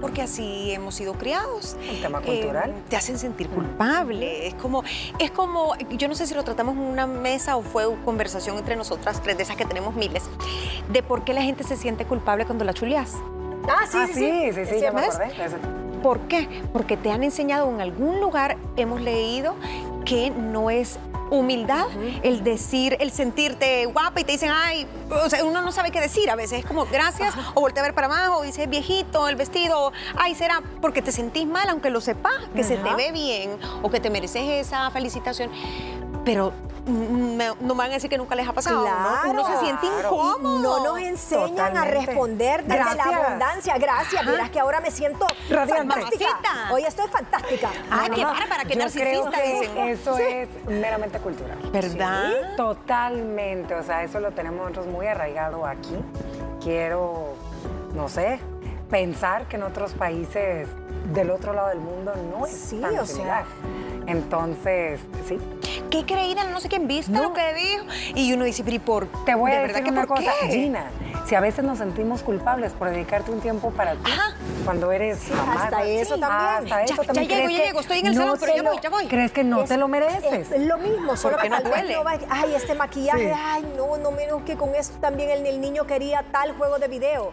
Porque 0.00 0.22
así 0.22 0.72
hemos 0.72 0.96
sido 0.96 1.14
criados. 1.14 1.76
Un 1.88 2.00
tema 2.00 2.20
cultural. 2.20 2.74
te 2.88 2.96
hacen 2.96 3.18
sentir 3.18 3.48
culpable. 3.48 4.48
Es 4.48 4.54
como, 4.54 4.82
es 5.20 5.30
como, 5.30 5.76
yo 5.76 6.08
no 6.08 6.14
sé 6.14 6.26
si 6.26 6.34
lo 6.34 6.42
tratamos 6.42 6.76
en 6.76 6.82
una 6.82 7.06
mesa 7.06 7.56
o 7.56 7.62
fue 7.62 7.86
una 7.86 8.04
conversación 8.04 8.58
entre 8.58 8.74
nosotras 8.74 9.22
tres, 9.22 9.36
de 9.36 9.44
esas 9.44 9.56
que 9.56 9.64
tenemos 9.64 9.94
miles, 9.94 10.24
de 10.92 11.02
por 11.02 11.22
qué 11.22 11.32
la 11.32 11.42
gente 11.42 11.62
se 11.62 11.76
siente 11.76 12.04
culpable 12.06 12.44
cuando 12.44 12.64
la 12.64 12.74
chuleas. 12.74 13.14
Ah, 13.68 13.86
sí, 13.88 13.98
ah, 14.00 14.06
sí, 14.06 14.14
sí, 14.14 14.52
sí, 14.52 14.66
sí, 14.66 14.80
ya 14.80 14.92
me 14.92 15.02
¿Ves? 15.02 15.14
acordé. 15.16 15.78
¿Por 16.02 16.20
qué? 16.20 16.62
Porque 16.72 16.96
te 16.96 17.10
han 17.10 17.24
enseñado 17.24 17.68
en 17.70 17.80
algún 17.80 18.20
lugar, 18.20 18.56
hemos 18.76 19.00
leído, 19.00 19.54
que 20.04 20.30
no 20.30 20.70
es 20.70 20.98
humildad 21.30 21.86
el 22.22 22.42
decir, 22.42 22.96
el 23.00 23.10
sentirte 23.10 23.86
guapa 23.86 24.20
y 24.20 24.24
te 24.24 24.32
dicen, 24.32 24.50
ay, 24.52 24.86
o 25.10 25.28
sea, 25.28 25.44
uno 25.44 25.60
no 25.60 25.72
sabe 25.72 25.90
qué 25.90 26.00
decir 26.00 26.30
a 26.30 26.36
veces, 26.36 26.60
es 26.60 26.66
como 26.66 26.86
gracias, 26.86 27.34
o 27.54 27.60
voltea 27.60 27.82
a 27.82 27.86
ver 27.86 27.94
para 27.94 28.06
abajo, 28.06 28.38
o 28.38 28.42
dice 28.42 28.66
viejito, 28.66 29.28
el 29.28 29.36
vestido, 29.36 29.92
ay, 30.16 30.34
será 30.34 30.62
porque 30.80 31.02
te 31.02 31.12
sentís 31.12 31.46
mal, 31.46 31.68
aunque 31.68 31.90
lo 31.90 32.00
sepas, 32.00 32.34
que 32.54 32.64
se 32.64 32.76
te 32.76 32.94
ve 32.94 33.12
bien, 33.12 33.58
o 33.82 33.90
que 33.90 34.00
te 34.00 34.10
mereces 34.10 34.42
esa 34.48 34.90
felicitación, 34.90 35.50
pero 36.24 36.52
me- 36.88 37.54
no 37.60 37.74
me 37.74 37.78
van 37.78 37.90
a 37.90 37.94
decir 37.94 38.08
que 38.10 38.18
nunca 38.18 38.34
les 38.34 38.48
ha 38.48 38.52
pasado, 38.52 38.84
¿no? 38.86 39.30
Uno 39.30 39.46
se 39.46 39.58
siente 39.64 39.86
incómodo. 39.86 40.58
No 40.60 40.84
nos 40.84 40.98
enseñan 41.00 41.76
a 41.76 41.84
responder 41.84 42.64
desde 42.64 42.94
la 42.94 43.02
abundancia. 43.04 43.78
Gracias, 43.78 44.24
verás 44.26 44.50
que 44.50 44.60
ahora 44.60 44.80
me 44.80 44.90
siento 44.90 45.26
Radiante. 45.50 45.74
fantástica. 45.94 46.26
Mamacita. 46.30 46.72
Hoy 46.74 46.84
estoy 46.84 47.08
fantástica. 47.08 47.70
Ay, 47.90 48.10
qué 48.10 48.22
No, 48.22 48.32
qué 48.32 48.74
yo 48.74 48.90
creo 48.90 49.24
narcisista, 49.30 49.42
que. 49.74 49.92
Eso 49.92 50.16
Sí. 50.16 50.22
es 50.22 50.48
meramente 50.66 51.18
cultural. 51.18 51.58
¿Verdad? 51.72 52.56
Totalmente, 52.56 53.74
o 53.74 53.82
sea, 53.82 54.02
eso 54.04 54.20
lo 54.20 54.30
tenemos 54.32 54.60
nosotros 54.60 54.86
muy 54.86 55.06
arraigado 55.06 55.66
aquí. 55.66 55.96
Quiero, 56.62 57.34
no 57.94 58.08
sé, 58.08 58.40
pensar 58.90 59.46
que 59.46 59.56
en 59.56 59.62
otros 59.62 59.92
países 59.92 60.68
del 61.12 61.30
otro 61.30 61.52
lado 61.52 61.68
del 61.68 61.80
mundo 61.80 62.12
no 62.36 62.46
es 62.46 62.52
Sí, 62.52 62.80
tan 62.80 62.98
o 62.98 63.06
sea. 63.06 63.44
Entonces, 64.06 65.00
sí. 65.26 65.38
Qué 65.90 66.04
creída, 66.06 66.44
no 66.44 66.60
sé 66.60 66.68
quién 66.68 66.86
viste 66.88 67.12
No. 67.12 67.22
lo 67.22 67.32
que 67.32 67.54
dijo. 67.54 67.84
Y 68.14 68.32
uno 68.32 68.44
dice, 68.44 68.62
pero 68.64 68.76
¿y 68.76 68.78
por 68.78 69.06
Te 69.24 69.34
voy 69.34 69.50
¿De 69.50 69.56
a 69.56 69.60
verdad 69.60 69.74
decir 69.76 69.84
que 69.84 69.90
una 69.90 70.06
por 70.06 70.16
cosa, 70.18 70.32
qué? 70.42 70.48
Gina. 70.48 70.84
Si 71.26 71.34
a 71.34 71.40
veces 71.40 71.62
nos 71.64 71.78
sentimos 71.78 72.22
culpables 72.22 72.72
por 72.72 72.88
dedicarte 72.90 73.30
un 73.30 73.40
tiempo 73.40 73.70
para 73.70 73.92
ti, 73.92 74.10
Ajá. 74.10 74.34
cuando 74.64 74.90
eres 74.92 75.28
mamá, 75.30 75.64
hasta 75.64 75.84
eso 75.84 76.14
sí, 76.14 76.20
también. 76.20 76.48
Hasta 76.50 76.68
Ya- 76.68 76.82
eso 76.84 77.02
ya 77.02 77.06
también. 77.12 77.28
llego, 77.28 77.44
¿Crees 77.44 77.58
ya 77.58 77.64
llego, 77.66 77.80
estoy 77.80 77.98
en 77.98 78.06
el 78.06 78.14
no 78.14 78.20
salón, 78.22 78.36
pero 78.40 78.56
ya 78.56 78.62
voy, 78.62 78.78
ya 78.82 78.90
voy. 78.90 79.06
¿Crees 79.08 79.32
que 79.32 79.44
no 79.44 79.62
Es- 79.62 79.68
te 79.68 79.76
lo 79.76 79.88
mereces? 79.88 80.50
Es 80.50 80.62
lo 80.66 80.78
mismo, 80.78 81.16
solo 81.16 81.36
que 81.36 81.50
no 81.50 81.60
duele. 81.60 81.94
no 81.94 82.04
va- 82.04 82.18
ay, 82.30 82.54
este 82.54 82.74
maquillaje, 82.74 83.28
Sí. 83.28 83.34
ay, 83.34 83.66
no, 83.76 83.98
no 83.98 84.10
menos 84.10 84.42
que 84.42 84.56
con 84.56 84.74
esto 84.74 84.96
también 85.00 85.30
el, 85.30 85.44
el 85.46 85.60
niño 85.60 85.86
quería 85.86 86.24
tal 86.32 86.52
juego 86.56 86.78
de 86.78 86.88
video. 86.88 87.32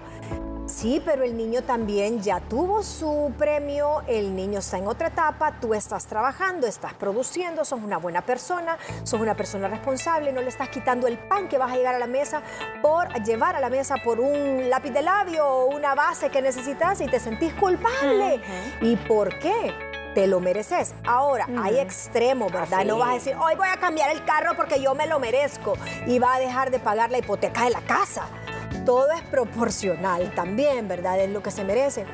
Sí, 0.68 1.00
pero 1.06 1.24
el 1.24 1.38
niño 1.38 1.62
también 1.62 2.24
ya 2.24 2.40
tuvo 2.40 2.82
su 2.82 3.32
premio, 3.38 4.02
el 4.08 4.36
niño 4.36 4.60
está 4.60 4.80
en 4.80 4.88
otra 4.88 5.10
etapa, 5.10 5.60
tú 5.62 5.76
estás 5.76 6.08
trabajando, 6.08 6.66
estás 6.66 6.96
produciendo, 6.96 7.64
sos 7.64 7.80
una 7.84 7.98
buena 7.98 8.24
persona, 8.24 8.80
sos 9.04 9.22
una 9.22 9.36
persona 9.36 9.68
responsable, 9.68 10.34
no 10.34 10.42
le 10.42 10.50
estás 10.50 10.70
quitando 10.70 11.06
el 11.06 11.20
pan 11.20 11.48
que 11.48 11.60
vas 11.60 11.72
a 11.72 11.76
llegar 11.76 11.94
a 11.94 12.00
la 12.00 12.08
mesa 12.08 12.42
por 12.82 13.14
llevar 13.24 13.56
a 13.56 13.60
la 13.60 13.70
mesa 13.70 13.98
por 14.04 14.20
un 14.20 14.68
lápiz 14.68 14.90
de 14.90 15.04
labio 15.04 15.46
o 15.46 15.76
una 15.76 15.94
base 15.94 16.32
que 16.32 16.42
necesitas 16.42 17.00
y 17.00 17.06
te 17.06 17.20
sentís 17.20 17.54
culpable. 17.54 18.42
¿Y 18.82 18.96
por 18.96 19.38
qué? 19.38 19.72
te 20.16 20.28
lo 20.28 20.40
mereces. 20.40 20.96
Ahora, 21.06 21.46
hay 21.62 21.78
extremos, 21.78 22.50
¿verdad? 22.50 22.86
No 22.86 22.98
vas 22.98 23.10
a 23.10 23.14
decir, 23.16 23.36
hoy 23.36 23.54
voy 23.56 23.68
a 23.68 23.76
cambiar 23.76 24.10
el 24.12 24.24
carro 24.24 24.56
porque 24.56 24.82
yo 24.82 24.96
me 24.96 25.08
lo 25.08 25.20
merezco 25.20 25.74
y 26.08 26.20
va 26.20 26.36
a 26.36 26.40
dejar 26.40 26.72
de 26.72 26.80
pagar 26.80 27.12
la 27.12 27.18
hipoteca 27.18 27.66
de 27.66 27.72
la 27.72 27.82
casa. 27.82 28.26
Todo 28.84 29.12
es 29.12 29.22
proporcional 29.24 30.34
también, 30.36 30.88
¿verdad? 30.88 31.20
Es 31.20 31.30
lo 31.30 31.42
que 31.42 31.52
se 31.52 31.64
merece. 31.64 32.06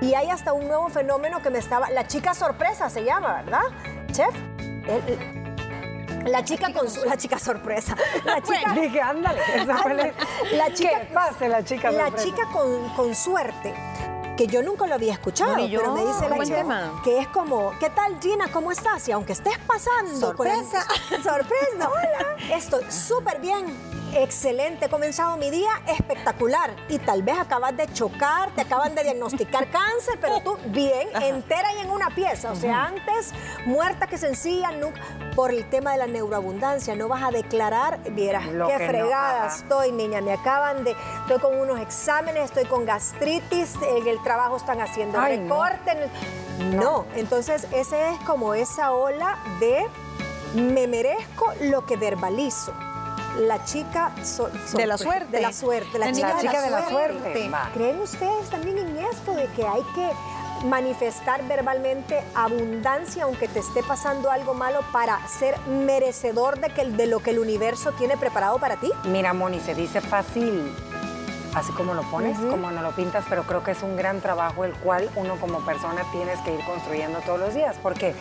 Y 0.00 0.14
hay 0.14 0.30
hasta 0.30 0.52
un 0.52 0.66
nuevo 0.66 0.88
fenómeno 0.88 1.42
que 1.42 1.50
me 1.50 1.58
estaba, 1.58 1.90
la 1.90 2.06
chica 2.06 2.34
sorpresa 2.34 2.88
se 2.90 3.04
llama, 3.04 3.42
¿verdad? 3.42 3.62
Chef. 4.12 4.34
La 6.26 6.44
chica, 6.44 6.72
con 6.72 6.86
la 7.06 7.16
chica 7.16 7.38
sorpresa. 7.38 7.96
La 8.24 8.42
chica, 8.42 8.72
dije, 8.74 9.00
ándale, 9.00 9.40
la 10.52 10.72
chica, 10.72 11.00
¿Qué 11.00 11.14
pase 11.14 11.48
la 11.48 11.64
chica 11.64 11.90
sorpresa? 11.90 12.16
La 12.16 12.22
chica 12.22 12.42
con, 12.52 12.88
con 12.90 13.14
suerte 13.14 13.74
que 14.38 14.46
yo 14.46 14.62
nunca 14.62 14.86
lo 14.86 14.94
había 14.94 15.14
escuchado, 15.14 15.56
pero 15.56 15.92
me 15.92 16.04
dice 16.06 16.28
la 16.28 16.44
chica 16.44 16.92
que 17.02 17.18
es 17.18 17.26
como, 17.28 17.72
¿qué 17.80 17.90
tal 17.90 18.20
Gina? 18.20 18.46
¿Cómo 18.52 18.70
estás? 18.70 19.08
Y 19.08 19.12
aunque 19.12 19.32
estés 19.32 19.58
pasando 19.66 20.14
sorpresa, 20.14 20.86
sorpresa, 21.24 21.88
hola, 21.90 22.36
estoy 22.54 22.84
súper 22.88 23.40
bien 23.40 23.66
excelente, 24.14 24.86
he 24.86 24.88
comenzado 24.88 25.36
mi 25.36 25.50
día 25.50 25.70
espectacular 25.86 26.74
y 26.88 26.98
tal 26.98 27.22
vez 27.22 27.38
acabas 27.38 27.76
de 27.76 27.86
chocar, 27.92 28.50
te 28.54 28.62
acaban 28.62 28.94
de 28.94 29.02
diagnosticar 29.02 29.70
cáncer, 29.70 30.18
pero 30.20 30.40
tú 30.40 30.56
bien, 30.66 31.08
entera 31.22 31.72
y 31.74 31.80
en 31.80 31.90
una 31.90 32.10
pieza, 32.10 32.52
o 32.52 32.56
sea, 32.56 32.86
antes 32.86 33.32
muerta 33.66 34.06
que 34.06 34.18
sencilla, 34.18 34.70
nunca, 34.72 35.00
por 35.34 35.50
el 35.50 35.68
tema 35.68 35.92
de 35.92 35.98
la 35.98 36.06
neuroabundancia, 36.06 36.94
no 36.96 37.08
vas 37.08 37.22
a 37.22 37.30
declarar, 37.30 38.00
vieras 38.12 38.44
qué 38.46 38.86
fregada 38.86 39.46
estoy, 39.46 39.92
niña, 39.92 40.20
me 40.20 40.32
acaban 40.32 40.84
de, 40.84 40.96
estoy 41.22 41.38
con 41.38 41.58
unos 41.58 41.80
exámenes, 41.80 42.44
estoy 42.44 42.64
con 42.64 42.84
gastritis, 42.84 43.74
en 43.96 44.06
el 44.06 44.22
trabajo 44.22 44.56
están 44.56 44.80
haciendo 44.80 45.20
recorte, 45.20 45.96
no. 46.72 46.82
no, 46.82 47.06
entonces 47.14 47.66
ese 47.72 48.10
es 48.10 48.18
como 48.20 48.54
esa 48.54 48.92
ola 48.92 49.38
de 49.60 49.86
me 50.54 50.86
merezco 50.86 51.52
lo 51.60 51.84
que 51.84 51.96
verbalizo 51.96 52.72
la 53.38 53.64
chica 53.64 54.12
de 54.74 54.86
la 54.86 54.98
suerte. 54.98 55.36
De 55.36 55.42
la 55.42 55.52
suerte, 55.52 55.98
la, 55.98 56.12
chica, 56.12 56.36
de, 56.36 56.70
la 56.70 56.88
suerte. 56.88 57.50
¿Creen 57.74 58.00
ustedes 58.00 58.50
también 58.50 58.78
en 58.78 58.96
esto 58.98 59.34
de 59.34 59.46
que 59.48 59.66
hay 59.66 59.82
que 59.94 60.10
manifestar 60.66 61.46
verbalmente 61.46 62.20
abundancia 62.34 63.24
aunque 63.24 63.46
te 63.46 63.60
esté 63.60 63.82
pasando 63.84 64.30
algo 64.30 64.54
malo 64.54 64.80
para 64.92 65.26
ser 65.28 65.56
merecedor 65.68 66.58
de, 66.58 66.70
que, 66.70 66.84
de 66.84 67.06
lo 67.06 67.20
que 67.20 67.30
el 67.30 67.38
universo 67.38 67.92
tiene 67.92 68.16
preparado 68.16 68.58
para 68.58 68.76
ti? 68.76 68.90
Mira, 69.04 69.32
Moni, 69.32 69.60
se 69.60 69.74
dice 69.74 70.00
fácil 70.00 70.74
así 71.54 71.72
como 71.72 71.94
lo 71.94 72.02
pones, 72.02 72.38
como 72.38 72.70
no 72.70 72.82
lo 72.82 72.92
pintas, 72.92 73.24
pero 73.28 73.44
creo 73.44 73.62
que 73.64 73.72
es 73.72 73.82
un 73.82 73.96
gran 73.96 74.20
trabajo 74.20 74.64
el 74.64 74.72
cual 74.74 75.08
uno 75.16 75.36
como 75.40 75.60
persona 75.64 76.02
tienes 76.12 76.38
que 76.40 76.54
ir 76.54 76.60
construyendo 76.64 77.20
todos 77.20 77.40
los 77.40 77.54
días, 77.54 77.76
porque 77.82 78.14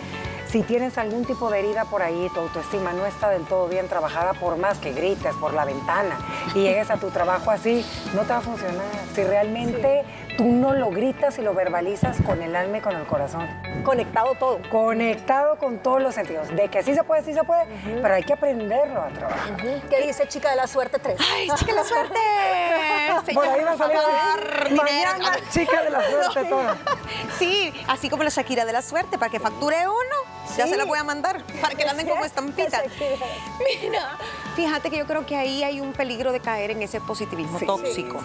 si 0.49 0.61
tienes 0.63 0.97
algún 0.97 1.25
tipo 1.25 1.49
de 1.49 1.59
herida 1.59 1.85
por 1.85 2.01
ahí, 2.01 2.29
tu 2.33 2.39
autoestima 2.39 2.93
no 2.93 3.05
está 3.05 3.29
del 3.29 3.43
todo 3.45 3.67
bien 3.67 3.87
trabajada, 3.87 4.33
por 4.33 4.57
más 4.57 4.79
que 4.79 4.93
grites 4.93 5.35
por 5.35 5.53
la 5.53 5.65
ventana 5.65 6.17
y 6.55 6.63
llegues 6.63 6.89
a 6.89 6.97
tu 6.97 7.09
trabajo 7.09 7.51
así, 7.51 7.85
no 8.13 8.21
te 8.21 8.29
va 8.29 8.37
a 8.37 8.41
funcionar. 8.41 8.85
Si 9.13 9.23
realmente 9.23 10.05
tú 10.37 10.45
no 10.45 10.73
lo 10.73 10.89
gritas 10.89 11.37
y 11.39 11.41
lo 11.41 11.53
verbalizas 11.53 12.17
con 12.21 12.41
el 12.41 12.55
alma 12.55 12.77
y 12.77 12.81
con 12.81 12.95
el 12.95 13.05
corazón. 13.05 13.47
Conectado 13.83 14.35
todo. 14.35 14.59
Conectado 14.69 15.57
con 15.57 15.79
todos 15.79 16.01
los 16.01 16.15
sentidos. 16.15 16.47
De 16.55 16.69
que 16.69 16.83
sí 16.83 16.93
se 16.93 17.03
puede, 17.03 17.23
sí 17.23 17.33
se 17.33 17.43
puede, 17.43 17.65
pero 18.01 18.13
hay 18.13 18.23
que 18.23 18.33
aprenderlo 18.33 19.01
a 19.01 19.07
trabajar. 19.07 19.57
¿Qué 19.89 20.05
dice 20.05 20.27
Chica 20.27 20.51
de 20.51 20.55
la 20.55 20.67
Suerte 20.67 20.99
3? 20.99 21.17
¡Ay, 21.19 21.49
Chica 21.55 21.71
de 21.71 21.77
la 21.77 21.83
Suerte! 21.83 22.19
por 23.33 23.47
ahí 23.47 23.63
va 23.63 23.71
a 23.71 23.77
salir 23.77 24.77
mañana, 24.77 25.31
Chica 25.49 25.81
de 25.83 25.89
la 25.89 26.01
Suerte 26.09 26.45
toda. 26.49 26.77
Sí, 27.37 27.73
así 27.87 28.09
como 28.09 28.23
la 28.23 28.29
Shakira 28.29 28.65
de 28.65 28.73
la 28.73 28.81
Suerte, 28.81 29.17
para 29.17 29.31
que 29.31 29.39
facture 29.39 29.87
uno 29.87 30.16
ya 30.57 30.67
se 30.67 30.75
la 30.75 30.85
voy 30.85 30.97
a 30.99 31.03
mandar 31.03 31.43
para 31.61 31.75
que 31.75 31.85
la 31.85 31.91
anden 31.91 32.07
como 32.07 32.25
estampita. 32.25 32.81
Mira, 33.81 34.17
fíjate 34.55 34.89
que 34.89 34.97
yo 34.97 35.05
creo 35.05 35.25
que 35.25 35.35
ahí 35.35 35.63
hay 35.63 35.79
un 35.79 35.93
peligro 35.93 36.31
de 36.31 36.39
caer 36.39 36.71
en 36.71 36.81
ese 36.81 36.99
positivismo 36.99 37.59
tóxico. 37.59 38.21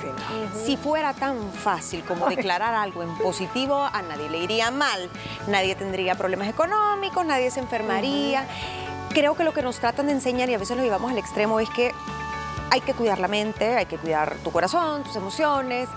Si 0.65 0.77
fuera 0.77 1.15
tan 1.15 1.53
fácil 1.53 2.03
como 2.05 2.29
declarar 2.29 2.75
algo 2.75 3.03
en 3.03 3.17
positivo, 3.19 3.77
a 3.77 4.03
nadie 4.03 4.31
le 4.31 4.39
iría 4.39 4.71
mal. 4.71 5.11
Nadie 5.49 5.75
tendría 5.75 6.15
problemas 6.15 6.49
económicos, 6.49 7.25
nadie 7.25 7.51
se 7.51 7.61
enfermaría. 7.61 8.47
Creo 9.11 9.37
que 9.37 9.45
lo 9.45 9.53
que 9.53 9.63
nos 9.63 9.79
tratan 9.79 10.07
de 10.07 10.13
enseñar, 10.13 10.49
y 10.49 10.55
a 10.55 10.59
veces 10.59 10.77
lo 10.77 10.83
llevamos 10.83 11.11
al 11.11 11.19
extremo, 11.19 11.61
es 11.61 11.69
que 11.69 11.93
hay 12.71 12.81
que 12.81 12.95
cuidar 12.95 13.19
la 13.19 13.29
mente, 13.29 13.77
hay 13.77 13.85
que 13.85 13.99
cuidar 13.99 14.37
tu 14.39 14.51
corazón, 14.51 15.05
tus 15.05 15.15
emociones, 15.17 15.91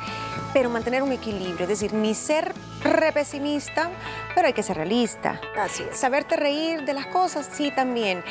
pero 0.53 0.69
mantener 0.69 1.03
un 1.03 1.13
equilibrio, 1.13 1.63
es 1.63 1.69
decir, 1.69 1.93
ni 1.93 2.13
ser 2.13 2.53
re 2.85 3.11
pesimista, 3.11 3.89
pero 4.33 4.47
hay 4.47 4.53
que 4.53 4.63
ser 4.63 4.77
realista. 4.77 5.41
Así 5.57 5.83
es. 5.83 5.97
Saberte 5.97 6.35
reír 6.35 6.83
de 6.85 6.93
las 6.93 7.07
cosas, 7.07 7.49
sí, 7.51 7.71
también. 7.71 8.23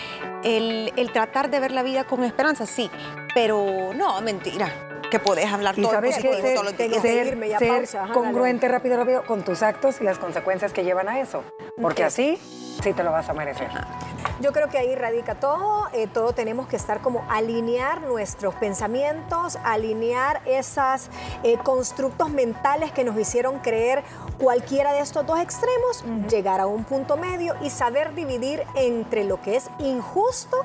El, 0.43 0.93
tratar 1.13 1.51
de 1.51 1.61
ver 1.61 1.73
la 1.73 1.83
vida 1.83 2.05
con 2.05 2.25
esperanza, 2.25 2.67
sí, 2.67 2.91
pero 3.35 3.93
no, 3.95 4.21
mentira 4.21 4.94
que 5.15 5.21
podés 5.21 5.53
hablar 5.53 5.77
todo, 5.77 5.93
sabes 5.93 6.19
que 6.19 6.29
todos 6.29 6.65
los 6.65 6.77
días. 6.77 7.01
Ser, 7.01 7.89
congruente 8.13 8.67
rápido, 8.67 8.97
rápido 8.97 9.25
con 9.25 9.45
tus 9.45 9.63
actos 9.63 10.01
y 10.01 10.05
las 10.05 10.19
consecuencias 10.19 10.73
que 10.73 10.83
llevan 10.83 11.09
a 11.09 11.21
eso. 11.21 11.45
Porque 11.81 12.03
así 12.03 12.37
sí 12.83 12.93
te 12.93 13.05
lo 13.05 13.13
vas 13.13 13.29
a 13.29 13.33
merecer. 13.33 13.69
Yo 14.41 14.53
creo 14.53 14.69
que 14.69 14.79
ahí 14.79 14.97
radica 14.97 15.37
todo, 15.37 15.87
eh, 15.93 16.09
todo 16.09 16.33
tenemos 16.33 16.67
que 16.67 16.75
estar 16.75 17.01
como 17.01 17.25
alinear 17.31 18.03
nuestros 18.03 18.57
pensamientos, 18.57 19.57
alinear 19.63 20.43
esos 20.47 21.09
eh, 21.45 21.59
constructos 21.63 22.31
mentales 22.31 22.91
que 22.91 23.05
nos 23.05 23.17
hicieron 23.17 23.61
creer 23.61 24.03
cualquiera 24.39 24.93
de 24.93 24.99
estos 24.99 25.25
dos 25.25 25.39
extremos, 25.39 26.05
llegar 26.29 26.61
a 26.61 26.67
un 26.67 26.83
punto 26.83 27.17
medio 27.17 27.55
y 27.63 27.71
saber 27.71 28.15
dividir 28.17 28.65
entre 28.75 29.23
lo 29.23 29.41
que 29.41 29.55
es 29.55 29.71
injusto 29.79 30.57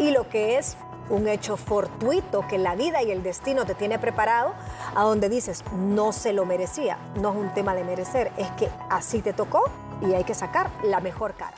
y 0.00 0.10
lo 0.10 0.28
que 0.28 0.58
es 0.58 0.76
un 1.10 1.28
hecho 1.28 1.56
fortuito 1.56 2.46
que 2.48 2.58
la 2.58 2.74
vida 2.74 3.02
y 3.02 3.10
el 3.10 3.22
destino 3.22 3.64
te 3.64 3.74
tiene 3.74 3.98
preparado, 3.98 4.54
a 4.94 5.02
donde 5.04 5.28
dices, 5.28 5.64
no 5.76 6.12
se 6.12 6.32
lo 6.32 6.46
merecía. 6.46 6.98
No 7.20 7.32
es 7.32 7.36
un 7.36 7.54
tema 7.54 7.74
de 7.74 7.84
merecer, 7.84 8.32
es 8.36 8.50
que 8.52 8.68
así 8.90 9.20
te 9.20 9.32
tocó 9.32 9.64
y 10.00 10.14
hay 10.14 10.24
que 10.24 10.34
sacar 10.34 10.70
la 10.84 11.00
mejor 11.00 11.34
cara. 11.34 11.54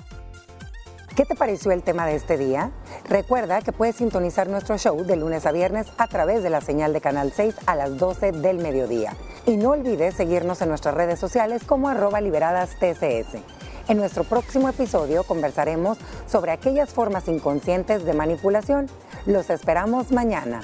¿Qué 1.15 1.25
te 1.25 1.37
pareció 1.37 1.71
el 1.71 1.85
tema 1.85 2.07
de 2.07 2.17
este 2.17 2.37
día? 2.37 2.73
Recuerda 3.09 3.63
que 3.63 3.71
puedes 3.71 3.95
sintonizar 3.95 4.49
nuestro 4.49 4.77
show 4.79 5.01
de 5.05 5.15
lunes 5.15 5.47
a 5.47 5.53
viernes 5.53 5.87
a 5.97 6.09
través 6.09 6.43
de 6.43 6.51
la 6.51 6.61
señal 6.61 6.93
de 6.93 7.01
Canal 7.01 7.33
6 7.33 7.55
a 7.67 7.77
las 7.77 7.99
12 7.99 8.33
del 8.33 8.59
mediodía. 8.59 9.15
Y 9.47 9.57
no 9.57 9.71
olvides 9.71 10.15
seguirnos 10.15 10.61
en 10.61 10.71
nuestras 10.71 10.95
redes 10.95 11.21
sociales 11.21 11.63
como 11.63 11.89
arroba 11.89 12.21
liberadas 12.21 12.71
TCS. 12.81 13.37
En 13.87 13.99
nuestro 13.99 14.25
próximo 14.25 14.69
episodio 14.69 15.25
conversaremos 15.25 15.99
sobre 16.27 16.53
aquellas 16.53 16.91
formas 16.91 17.29
inconscientes 17.29 18.05
de 18.05 18.15
manipulación. 18.15 18.89
Los 19.27 19.51
esperamos 19.51 20.11
mañana. 20.11 20.63